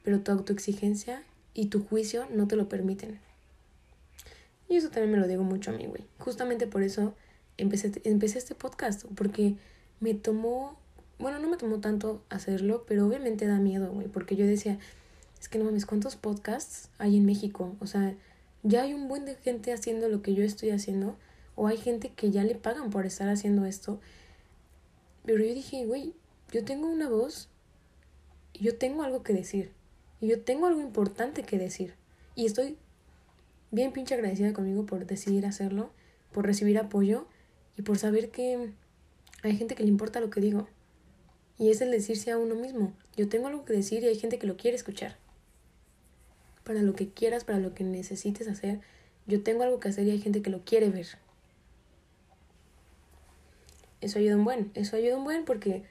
pero 0.04 0.22
tu 0.22 0.32
autoexigencia 0.32 1.24
y 1.54 1.68
tu 1.68 1.84
juicio 1.84 2.28
no 2.32 2.48
te 2.48 2.56
lo 2.56 2.70
permiten. 2.70 3.20
Y 4.70 4.78
eso 4.78 4.90
también 4.90 5.12
me 5.12 5.18
lo 5.18 5.28
digo 5.28 5.44
mucho 5.44 5.72
a 5.72 5.74
mí, 5.74 5.86
güey. 5.86 6.06
Justamente 6.18 6.68
por 6.68 6.84
eso 6.84 7.14
empecé, 7.58 7.92
empecé 8.06 8.38
este 8.38 8.56
podcast, 8.56 9.06
porque 9.16 9.56
me 10.00 10.14
tomó, 10.14 10.78
bueno, 11.20 11.40
no 11.40 11.50
me 11.50 11.58
tomó 11.58 11.80
tanto 11.80 12.24
hacerlo, 12.30 12.86
pero 12.88 13.06
obviamente 13.06 13.48
da 13.48 13.60
miedo, 13.60 13.92
güey, 13.92 14.08
porque 14.08 14.36
yo 14.36 14.46
decía, 14.46 14.80
es 15.40 15.50
que 15.50 15.60
no 15.60 15.66
mames, 15.66 15.86
¿cuántos 15.86 16.16
podcasts 16.16 16.90
hay 16.98 17.18
en 17.18 17.26
México? 17.26 17.76
O 17.80 17.88
sea, 17.88 18.16
ya 18.64 18.84
hay 18.84 18.94
un 18.94 19.08
buen 19.08 19.26
de 19.26 19.36
gente 19.36 19.74
haciendo 19.74 20.08
lo 20.08 20.22
que 20.22 20.34
yo 20.34 20.44
estoy 20.44 20.70
haciendo, 20.70 21.18
o 21.56 21.68
hay 21.68 21.78
gente 21.78 22.14
que 22.16 22.32
ya 22.32 22.44
le 22.44 22.56
pagan 22.56 22.90
por 22.90 23.06
estar 23.06 23.28
haciendo 23.28 23.66
esto, 23.66 24.00
pero 25.26 25.44
yo 25.44 25.54
dije, 25.54 25.86
güey, 25.86 26.14
yo 26.52 26.64
tengo 26.64 26.88
una 26.88 27.10
voz 27.10 27.50
yo 28.62 28.78
tengo 28.78 29.04
algo 29.04 29.24
que 29.24 29.34
decir. 29.34 29.72
Y 30.22 30.28
yo 30.28 30.42
tengo 30.42 30.68
algo 30.68 30.80
importante 30.80 31.44
que 31.44 31.58
decir. 31.58 31.96
Y 32.36 32.46
estoy 32.46 32.78
bien 33.72 33.92
pinche 33.92 34.14
agradecida 34.14 34.54
conmigo 34.54 34.86
por 34.86 35.06
decidir 35.06 35.46
hacerlo, 35.46 35.92
por 36.32 36.46
recibir 36.46 36.78
apoyo 36.78 37.28
y 37.78 37.82
por 37.82 37.98
saber 37.98 38.30
que 38.30 38.72
hay 39.44 39.58
gente 39.58 39.76
que 39.76 39.84
le 39.84 39.90
importa 39.90 40.20
lo 40.20 40.30
que 40.30 40.40
digo. 40.40 40.68
Y 41.58 41.72
es 41.72 41.82
el 41.82 41.92
decirse 41.92 42.32
a 42.32 42.38
uno 42.38 42.56
mismo, 42.56 42.94
yo 43.16 43.30
tengo 43.30 43.48
algo 43.48 43.66
que 43.66 43.74
decir 43.74 44.04
y 44.04 44.08
hay 44.08 44.16
gente 44.18 44.40
que 44.40 44.48
lo 44.48 44.58
quiere 44.58 44.76
escuchar. 44.76 45.18
Para 46.64 46.82
lo 46.82 46.94
que 46.94 47.10
quieras, 47.10 47.44
para 47.44 47.60
lo 47.60 47.74
que 47.74 47.84
necesites 47.84 48.48
hacer, 48.48 48.80
yo 49.28 49.44
tengo 49.44 49.64
algo 49.64 49.80
que 49.80 49.90
hacer 49.90 50.08
y 50.08 50.12
hay 50.12 50.22
gente 50.22 50.42
que 50.42 50.50
lo 50.50 50.64
quiere 50.64 50.90
ver. 50.90 51.08
Eso 54.02 54.20
ayuda 54.20 54.36
un 54.36 54.44
buen, 54.44 54.72
eso 54.74 54.96
ayuda 54.96 55.18
un 55.18 55.24
buen 55.24 55.46
porque 55.46 55.84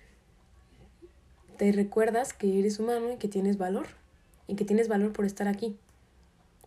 te 1.57 1.71
recuerdas 1.73 2.33
que 2.33 2.59
eres 2.59 2.79
humano 2.79 3.13
y 3.13 3.17
que 3.17 3.29
tienes 3.29 3.57
valor. 3.57 4.00
Y 4.51 4.57
que 4.57 4.65
tienes 4.65 4.89
valor 4.89 5.13
por 5.13 5.25
estar 5.25 5.49
aquí. 5.49 5.77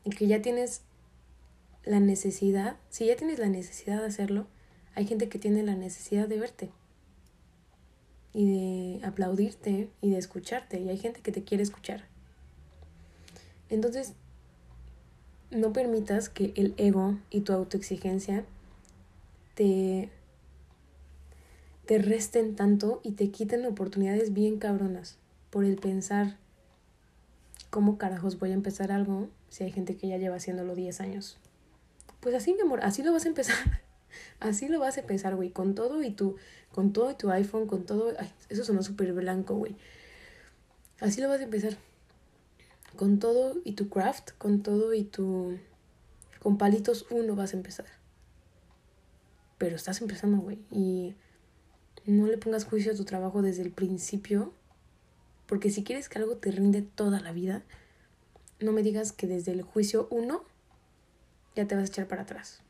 Y 0.03 0.11
que 0.11 0.27
ya 0.27 0.41
tienes 0.41 0.81
la 1.85 1.99
necesidad, 1.99 2.77
si 2.89 3.07
ya 3.07 3.15
tienes 3.15 3.39
la 3.39 3.49
necesidad 3.49 3.99
de 3.99 4.07
hacerlo, 4.07 4.47
hay 4.95 5.05
gente 5.05 5.29
que 5.29 5.39
tiene 5.39 5.63
la 5.63 5.75
necesidad 5.75 6.27
de 6.27 6.39
verte 6.39 6.69
y 8.33 8.45
de 8.45 9.05
aplaudirte 9.05 9.89
y 10.01 10.09
de 10.09 10.17
escucharte 10.17 10.79
y 10.79 10.89
hay 10.89 10.97
gente 10.97 11.21
que 11.21 11.31
te 11.31 11.43
quiere 11.43 11.63
escuchar. 11.63 12.05
Entonces, 13.69 14.13
no 15.51 15.73
permitas 15.73 16.29
que 16.29 16.53
el 16.55 16.73
ego 16.77 17.17
y 17.29 17.41
tu 17.41 17.53
autoexigencia 17.53 18.45
te, 19.55 20.09
te 21.85 21.97
resten 21.99 22.55
tanto 22.55 23.01
y 23.03 23.11
te 23.11 23.29
quiten 23.29 23.65
oportunidades 23.65 24.33
bien 24.33 24.57
cabronas 24.57 25.17
por 25.49 25.65
el 25.65 25.75
pensar 25.75 26.37
cómo 27.73 27.97
carajos 27.97 28.37
voy 28.37 28.51
a 28.51 28.53
empezar 28.53 28.91
algo 28.91 29.29
si 29.49 29.63
hay 29.63 29.71
gente 29.71 29.97
que 29.97 30.07
ya 30.07 30.17
lleva 30.17 30.35
haciéndolo 30.35 30.75
10 30.75 31.01
años. 31.01 31.39
Pues 32.19 32.35
así, 32.35 32.53
mi 32.53 32.61
amor, 32.61 32.81
así 32.83 33.01
lo 33.01 33.11
vas 33.11 33.25
a 33.25 33.29
empezar. 33.29 33.57
Así 34.39 34.67
lo 34.67 34.79
vas 34.79 34.97
a 34.97 34.99
empezar, 34.99 35.35
güey, 35.35 35.49
con 35.49 35.73
todo 35.73 36.03
y 36.03 36.11
tu, 36.11 36.35
con 36.71 36.93
todo 36.93 37.09
y 37.09 37.15
tu 37.15 37.31
iPhone, 37.31 37.65
con 37.65 37.83
todo, 37.83 38.13
ay, 38.19 38.31
eso 38.47 38.63
sonó 38.63 38.83
súper 38.83 39.11
blanco, 39.13 39.55
güey. 39.55 39.75
Así 40.99 41.19
lo 41.19 41.29
vas 41.29 41.39
a 41.39 41.45
empezar. 41.45 41.77
Con 42.95 43.17
todo 43.17 43.55
y 43.63 43.71
tu 43.71 43.89
craft, 43.89 44.31
con 44.37 44.61
todo 44.61 44.93
y 44.93 45.03
tu, 45.03 45.57
con 46.39 46.59
palitos 46.59 47.07
uno 47.09 47.35
vas 47.35 47.53
a 47.53 47.57
empezar. 47.57 47.87
Pero 49.57 49.75
estás 49.75 49.99
empezando, 49.99 50.37
güey, 50.37 50.59
y 50.69 51.15
no 52.05 52.27
le 52.27 52.37
pongas 52.37 52.65
juicio 52.65 52.91
a 52.91 52.95
tu 52.95 53.03
trabajo 53.03 53.41
desde 53.41 53.63
el 53.63 53.71
principio, 53.71 54.53
porque 55.53 55.69
si 55.69 55.83
quieres 55.83 56.09
que 56.09 56.17
algo 56.17 56.35
te 56.37 56.49
rinde 56.49 56.81
toda 56.81 57.19
la 57.19 57.31
vida, 57.31 57.61
no 58.59 58.71
me 58.71 58.81
digas 58.81 59.11
que 59.11 59.27
desde 59.27 59.51
el 59.51 59.61
juicio 59.61 60.07
uno 60.09 60.43
ya 61.55 61.67
te 61.67 61.75
vas 61.75 61.83
a 61.83 61.87
echar 61.89 62.07
para 62.07 62.23
atrás. 62.23 62.63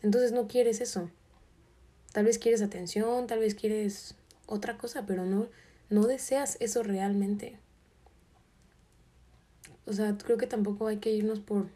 Entonces 0.00 0.32
no 0.32 0.48
quieres 0.48 0.80
eso. 0.80 1.10
Tal 2.14 2.24
vez 2.24 2.38
quieres 2.38 2.62
atención, 2.62 3.26
tal 3.26 3.40
vez 3.40 3.54
quieres 3.54 4.14
otra 4.46 4.78
cosa, 4.78 5.04
pero 5.04 5.26
no, 5.26 5.48
no 5.90 6.06
deseas 6.06 6.56
eso 6.58 6.82
realmente. 6.82 7.58
O 9.84 9.92
sea, 9.92 10.16
creo 10.16 10.38
que 10.38 10.46
tampoco 10.46 10.86
hay 10.86 10.96
que 10.96 11.10
irnos 11.10 11.40
por 11.40 11.68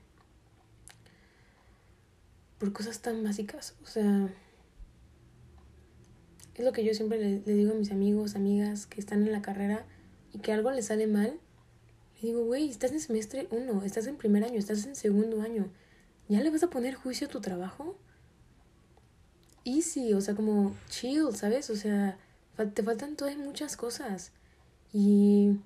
por 2.59 2.73
cosas 2.73 3.01
tan 3.01 3.23
básicas. 3.23 3.75
O 3.83 3.87
sea, 3.87 4.31
es 6.55 6.65
lo 6.65 6.73
que 6.73 6.83
yo 6.83 6.95
siempre 6.95 7.19
le, 7.19 7.43
le, 7.45 7.53
digo 7.53 7.73
a 7.73 7.77
mis 7.77 7.91
amigos, 7.91 8.37
amigas 8.37 8.87
que 8.87 9.03
están 9.03 9.27
en 9.27 9.33
la 9.33 9.43
carrera 9.43 9.85
y 10.33 10.39
que 10.39 10.53
algo 10.53 10.71
les 10.71 10.87
sale 10.87 11.07
mal. 11.07 11.39
Le 12.21 12.29
digo, 12.29 12.45
güey, 12.45 12.69
estás 12.69 12.93
en 12.93 13.01
semestre 13.01 13.49
uno, 13.51 13.83
estás 13.83 14.07
en 14.07 14.17
primer 14.17 14.45
año, 14.45 14.59
estás 14.59 14.85
en 14.87 14.97
segundo 14.97 15.43
año. 15.43 15.71
¿Ya 16.29 16.41
le 16.41 16.51
vas 16.51 16.63
a 16.63 16.71
poner 16.71 16.95
juicio 16.95 17.27
a 17.27 17.31
tu 17.31 17.41
trabajo? 17.41 17.97
easy, 19.65 20.15
o 20.15 20.21
sea, 20.21 20.35
como 20.35 20.75
chill, 20.89 21.35
¿sabes? 21.35 21.71
O 21.71 21.77
sea, 21.77 22.19
te 22.75 22.83
faltan 22.83 23.17
todas 23.17 23.37
muchas 23.37 23.77
cosas. 23.77 24.33
Y 24.93 25.59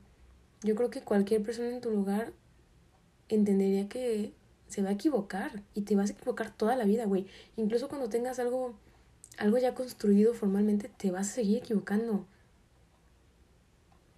yo 0.63 0.75
creo 0.75 0.91
que 0.91 1.03
cualquier 1.03 1.43
persona 1.43 1.69
en 1.69 1.81
tu 1.81 1.91
lugar 1.91 2.33
entendería 3.29 3.89
que 3.89 4.33
se 4.69 4.83
va 4.83 4.91
a 4.91 4.93
equivocar 4.93 5.63
y 5.75 5.83
te 5.83 5.97
vas 5.97 6.11
a 6.11 6.13
equivocar 6.15 6.55
toda 6.55 6.77
la 6.77 6.85
vida, 6.85 7.05
güey. 7.07 7.27
Incluso 7.57 7.89
cuando 7.89 8.09
tengas 8.09 8.39
algo 8.39 8.75
algo 9.37 9.59
ya 9.59 9.75
construido 9.75 10.33
formalmente, 10.33 10.89
te 10.97 11.11
vas 11.11 11.29
a 11.31 11.35
seguir 11.35 11.59
equivocando. 11.59 12.27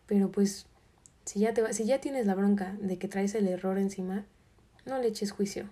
Pero 0.06 0.30
pues 0.30 0.66
si 1.24 1.40
ya 1.40 1.54
te 1.54 1.72
si 1.72 1.84
ya 1.84 2.00
tienes 2.00 2.26
la 2.26 2.34
bronca 2.34 2.76
de 2.80 2.98
que 2.98 3.08
traes 3.08 3.34
el 3.34 3.48
error 3.48 3.78
encima, 3.78 4.24
no 4.84 4.98
le 4.98 5.08
eches 5.08 5.32
juicio. 5.32 5.68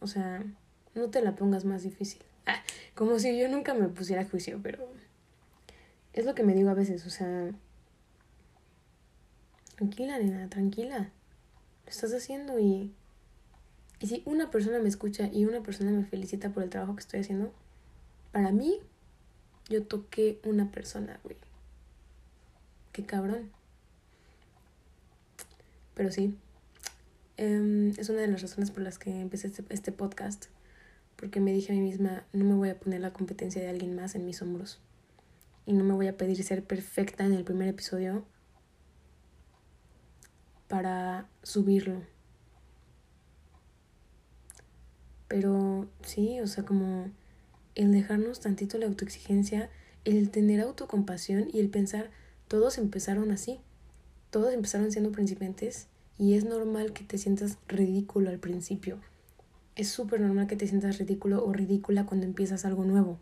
O 0.00 0.06
sea, 0.06 0.44
no 0.94 1.10
te 1.10 1.22
la 1.22 1.36
pongas 1.36 1.64
más 1.64 1.82
difícil. 1.82 2.22
Ah, 2.46 2.62
como 2.94 3.18
si 3.18 3.38
yo 3.38 3.48
nunca 3.48 3.74
me 3.74 3.88
pusiera 3.88 4.24
juicio, 4.24 4.60
pero 4.62 4.88
es 6.12 6.24
lo 6.24 6.34
que 6.34 6.42
me 6.42 6.54
digo 6.54 6.70
a 6.70 6.74
veces, 6.74 7.06
o 7.06 7.10
sea, 7.10 7.50
tranquila, 9.76 10.18
nena, 10.18 10.48
tranquila. 10.48 11.10
Lo 11.84 11.90
estás 11.90 12.12
haciendo 12.12 12.58
y 12.58 12.92
y 13.98 14.08
si 14.08 14.22
una 14.26 14.50
persona 14.50 14.78
me 14.78 14.88
escucha 14.88 15.28
y 15.32 15.46
una 15.46 15.62
persona 15.62 15.90
me 15.90 16.04
felicita 16.04 16.50
por 16.50 16.62
el 16.62 16.70
trabajo 16.70 16.94
que 16.94 17.00
estoy 17.00 17.20
haciendo, 17.20 17.52
para 18.30 18.52
mí 18.52 18.80
yo 19.68 19.84
toqué 19.84 20.38
una 20.44 20.70
persona, 20.70 21.18
güey. 21.24 21.36
Qué 22.92 23.04
cabrón. 23.04 23.50
Pero 25.96 26.12
sí, 26.12 26.38
um, 27.38 27.88
es 27.98 28.08
una 28.08 28.20
de 28.20 28.28
las 28.28 28.42
razones 28.42 28.70
por 28.70 28.84
las 28.84 29.00
que 29.00 29.20
empecé 29.20 29.48
este, 29.48 29.64
este 29.70 29.90
podcast 29.90 30.46
porque 31.16 31.40
me 31.40 31.52
dije 31.52 31.72
a 31.72 31.74
mí 31.74 31.80
misma, 31.80 32.24
no 32.32 32.44
me 32.44 32.54
voy 32.54 32.68
a 32.68 32.78
poner 32.78 33.00
la 33.00 33.12
competencia 33.12 33.60
de 33.60 33.68
alguien 33.68 33.96
más 33.96 34.14
en 34.14 34.26
mis 34.26 34.42
hombros. 34.42 34.80
Y 35.64 35.72
no 35.72 35.82
me 35.82 35.94
voy 35.94 36.06
a 36.06 36.16
pedir 36.16 36.42
ser 36.44 36.62
perfecta 36.62 37.24
en 37.24 37.32
el 37.32 37.42
primer 37.42 37.68
episodio 37.68 38.24
para 40.68 41.26
subirlo. 41.42 42.02
Pero 45.26 45.88
sí, 46.02 46.40
o 46.40 46.46
sea, 46.46 46.64
como 46.64 47.10
el 47.74 47.92
dejarnos 47.92 48.40
tantito 48.40 48.78
la 48.78 48.86
autoexigencia, 48.86 49.70
el 50.04 50.30
tener 50.30 50.60
autocompasión 50.60 51.48
y 51.52 51.58
el 51.60 51.70
pensar, 51.70 52.10
todos 52.46 52.78
empezaron 52.78 53.32
así. 53.32 53.58
Todos 54.36 54.52
empezaron 54.52 54.92
siendo 54.92 55.12
principiantes 55.12 55.86
y 56.18 56.34
es 56.34 56.44
normal 56.44 56.92
que 56.92 57.04
te 57.04 57.16
sientas 57.16 57.56
ridículo 57.68 58.28
al 58.28 58.38
principio 58.38 59.00
es 59.76 59.90
súper 59.90 60.22
normal 60.22 60.46
que 60.46 60.56
te 60.56 60.66
sientas 60.66 60.98
ridículo 60.98 61.44
o 61.44 61.52
ridícula 61.52 62.06
cuando 62.06 62.24
empiezas 62.26 62.64
algo 62.64 62.84
nuevo. 62.84 63.18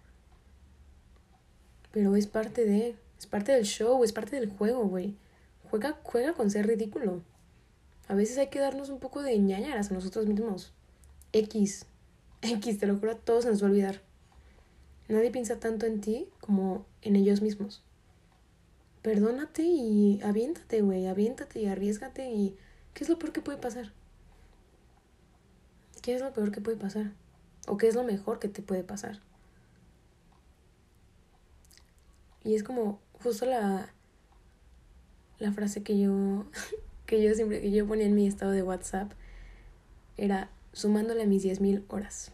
Pero 1.90 2.14
es 2.14 2.28
parte 2.28 2.64
de, 2.64 2.94
es 3.18 3.26
parte 3.26 3.52
del 3.52 3.64
show, 3.64 4.02
es 4.04 4.12
parte 4.12 4.36
del 4.38 4.48
juego, 4.48 4.86
güey. 4.86 5.16
Juega, 5.68 5.98
juega 6.04 6.32
con 6.32 6.50
ser 6.50 6.68
ridículo. 6.68 7.22
A 8.06 8.14
veces 8.14 8.38
hay 8.38 8.48
que 8.48 8.60
darnos 8.60 8.88
un 8.88 9.00
poco 9.00 9.20
de 9.22 9.36
ñañaras 9.36 9.90
a 9.90 9.94
nosotros 9.94 10.26
mismos. 10.26 10.72
X. 11.32 11.86
X, 12.42 12.78
te 12.78 12.86
lo 12.86 12.96
juro, 12.96 13.12
a 13.12 13.16
todos 13.16 13.44
se 13.44 13.50
nos 13.50 13.60
va 13.60 13.66
a 13.66 13.70
olvidar. 13.70 14.02
Nadie 15.08 15.32
piensa 15.32 15.58
tanto 15.58 15.86
en 15.86 16.00
ti 16.00 16.28
como 16.40 16.86
en 17.02 17.16
ellos 17.16 17.42
mismos. 17.42 17.82
Perdónate 19.04 19.62
y 19.64 20.18
aviéntate, 20.22 20.80
güey, 20.80 21.06
aviéntate 21.06 21.60
y 21.60 21.66
arriesgate 21.66 22.30
y... 22.30 22.56
¿Qué 22.94 23.04
es 23.04 23.10
lo 23.10 23.18
peor 23.18 23.34
que 23.34 23.42
puede 23.42 23.58
pasar? 23.58 23.92
¿Qué 26.00 26.14
es 26.14 26.22
lo 26.22 26.32
peor 26.32 26.50
que 26.50 26.62
puede 26.62 26.78
pasar? 26.78 27.12
¿O 27.66 27.76
qué 27.76 27.88
es 27.88 27.94
lo 27.94 28.02
mejor 28.02 28.38
que 28.38 28.48
te 28.48 28.62
puede 28.62 28.82
pasar? 28.82 29.20
Y 32.44 32.54
es 32.54 32.62
como 32.62 32.98
justo 33.22 33.44
la, 33.44 33.92
la 35.38 35.52
frase 35.52 35.82
que 35.82 35.98
yo, 35.98 36.46
que 37.04 37.22
yo 37.22 37.34
siempre, 37.34 37.60
que 37.60 37.70
yo 37.72 37.86
ponía 37.86 38.06
en 38.06 38.14
mi 38.14 38.26
estado 38.26 38.52
de 38.52 38.62
WhatsApp, 38.62 39.12
era 40.16 40.48
sumándole 40.72 41.24
a 41.24 41.26
mis 41.26 41.44
10.000 41.44 41.84
horas. 41.88 42.32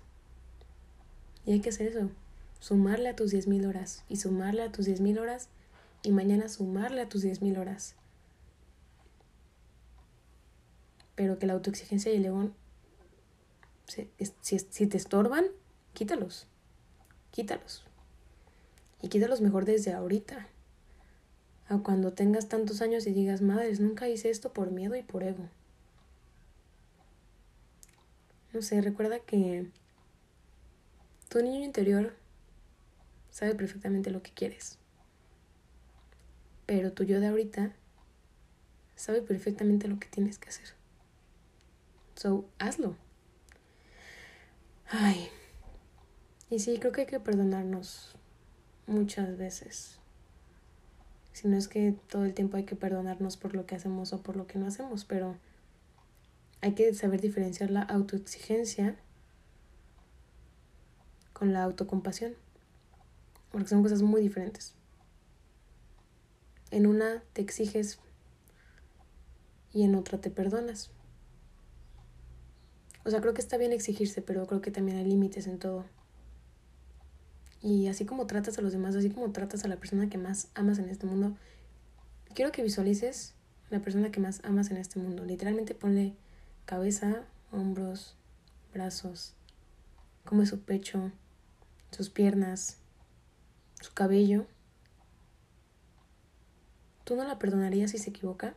Y 1.44 1.50
hay 1.50 1.60
que 1.60 1.70
hacer 1.70 1.88
eso, 1.88 2.10
sumarle 2.60 3.08
a 3.08 3.16
tus 3.16 3.34
10.000 3.34 3.66
horas 3.66 4.04
y 4.08 4.18
sumarle 4.18 4.62
a 4.62 4.70
tus 4.70 4.86
10.000 4.86 5.18
horas 5.18 5.48
y 6.02 6.12
mañana 6.12 6.48
sumarle 6.48 7.02
a 7.02 7.08
tus 7.08 7.24
10.000 7.24 7.58
horas. 7.58 7.96
Pero 11.14 11.38
que 11.38 11.46
la 11.46 11.52
autoexigencia 11.54 12.12
y 12.12 12.16
el 12.16 12.26
ego 12.26 12.50
si, 13.86 14.58
si 14.58 14.86
te 14.86 14.96
estorban, 14.96 15.46
quítalos. 15.94 16.46
Quítalos. 17.30 17.84
Y 19.02 19.08
quítalos 19.08 19.40
mejor 19.40 19.64
desde 19.64 19.92
ahorita. 19.92 20.46
A 21.68 21.78
cuando 21.78 22.12
tengas 22.12 22.48
tantos 22.48 22.82
años 22.82 23.06
y 23.06 23.12
digas, 23.12 23.42
madres, 23.42 23.80
nunca 23.80 24.08
hice 24.08 24.30
esto 24.30 24.52
por 24.52 24.70
miedo 24.70 24.96
y 24.96 25.02
por 25.02 25.22
ego. 25.22 25.48
No 28.52 28.62
sé, 28.62 28.80
recuerda 28.80 29.20
que 29.20 29.70
tu 31.28 31.40
niño 31.40 31.64
interior 31.64 32.16
sabe 33.30 33.54
perfectamente 33.54 34.10
lo 34.10 34.22
que 34.22 34.32
quieres. 34.32 34.79
Pero 36.70 36.92
tu 36.92 37.02
yo 37.02 37.18
de 37.18 37.26
ahorita 37.26 37.72
sabe 38.94 39.22
perfectamente 39.22 39.88
lo 39.88 39.98
que 39.98 40.06
tienes 40.06 40.38
que 40.38 40.50
hacer. 40.50 40.68
So, 42.14 42.48
hazlo. 42.60 42.94
Ay. 44.88 45.30
Y 46.48 46.60
sí, 46.60 46.78
creo 46.78 46.92
que 46.92 47.00
hay 47.00 47.06
que 47.08 47.18
perdonarnos 47.18 48.14
muchas 48.86 49.36
veces. 49.36 49.98
Si 51.32 51.48
no 51.48 51.56
es 51.56 51.66
que 51.66 51.92
todo 52.08 52.24
el 52.24 52.34
tiempo 52.34 52.56
hay 52.56 52.66
que 52.66 52.76
perdonarnos 52.76 53.36
por 53.36 53.56
lo 53.56 53.66
que 53.66 53.74
hacemos 53.74 54.12
o 54.12 54.22
por 54.22 54.36
lo 54.36 54.46
que 54.46 54.60
no 54.60 54.68
hacemos, 54.68 55.04
pero 55.04 55.36
hay 56.60 56.74
que 56.74 56.94
saber 56.94 57.20
diferenciar 57.20 57.72
la 57.72 57.82
autoexigencia 57.82 58.94
con 61.32 61.52
la 61.52 61.64
autocompasión. 61.64 62.34
Porque 63.50 63.66
son 63.66 63.82
cosas 63.82 64.02
muy 64.02 64.22
diferentes. 64.22 64.76
En 66.70 66.86
una 66.86 67.22
te 67.32 67.42
exiges 67.42 67.98
y 69.72 69.84
en 69.84 69.94
otra 69.94 70.20
te 70.20 70.30
perdonas. 70.30 70.90
O 73.04 73.10
sea, 73.10 73.20
creo 73.20 73.34
que 73.34 73.40
está 73.40 73.56
bien 73.56 73.72
exigirse, 73.72 74.22
pero 74.22 74.46
creo 74.46 74.60
que 74.60 74.70
también 74.70 74.98
hay 74.98 75.04
límites 75.04 75.46
en 75.46 75.58
todo. 75.58 75.84
Y 77.62 77.88
así 77.88 78.04
como 78.04 78.26
tratas 78.26 78.58
a 78.58 78.62
los 78.62 78.72
demás, 78.72 78.94
así 78.96 79.10
como 79.10 79.32
tratas 79.32 79.64
a 79.64 79.68
la 79.68 79.76
persona 79.76 80.08
que 80.08 80.18
más 80.18 80.48
amas 80.54 80.78
en 80.78 80.88
este 80.88 81.06
mundo, 81.06 81.36
quiero 82.34 82.52
que 82.52 82.62
visualices 82.62 83.34
la 83.70 83.80
persona 83.80 84.10
que 84.10 84.20
más 84.20 84.40
amas 84.44 84.70
en 84.70 84.76
este 84.76 84.98
mundo. 84.98 85.24
Literalmente 85.24 85.74
ponle 85.74 86.14
cabeza, 86.64 87.24
hombros, 87.52 88.16
brazos, 88.72 89.34
como 90.24 90.42
es 90.42 90.48
su 90.48 90.60
pecho, 90.60 91.12
sus 91.90 92.10
piernas, 92.10 92.78
su 93.80 93.92
cabello. 93.92 94.46
¿Tú 97.10 97.16
no 97.16 97.24
la 97.24 97.40
perdonarías 97.40 97.90
si 97.90 97.98
se 97.98 98.10
equivoca? 98.10 98.54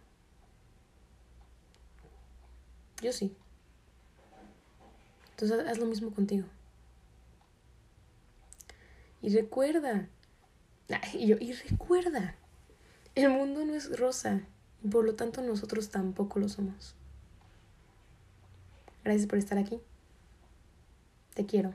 Yo 3.01 3.11
sí. 3.11 3.35
Entonces 5.31 5.67
haz 5.67 5.79
lo 5.79 5.87
mismo 5.87 6.13
contigo. 6.13 6.45
Y 9.23 9.33
recuerda, 9.33 10.07
y, 11.13 11.25
yo, 11.25 11.37
y 11.39 11.53
recuerda, 11.53 12.35
el 13.15 13.31
mundo 13.31 13.65
no 13.65 13.73
es 13.73 13.97
rosa, 13.97 14.43
y 14.83 14.87
por 14.87 15.03
lo 15.03 15.15
tanto 15.15 15.41
nosotros 15.41 15.89
tampoco 15.89 16.37
lo 16.37 16.47
somos. 16.47 16.93
Gracias 19.03 19.25
por 19.25 19.39
estar 19.39 19.57
aquí. 19.57 19.81
Te 21.33 21.47
quiero. 21.47 21.73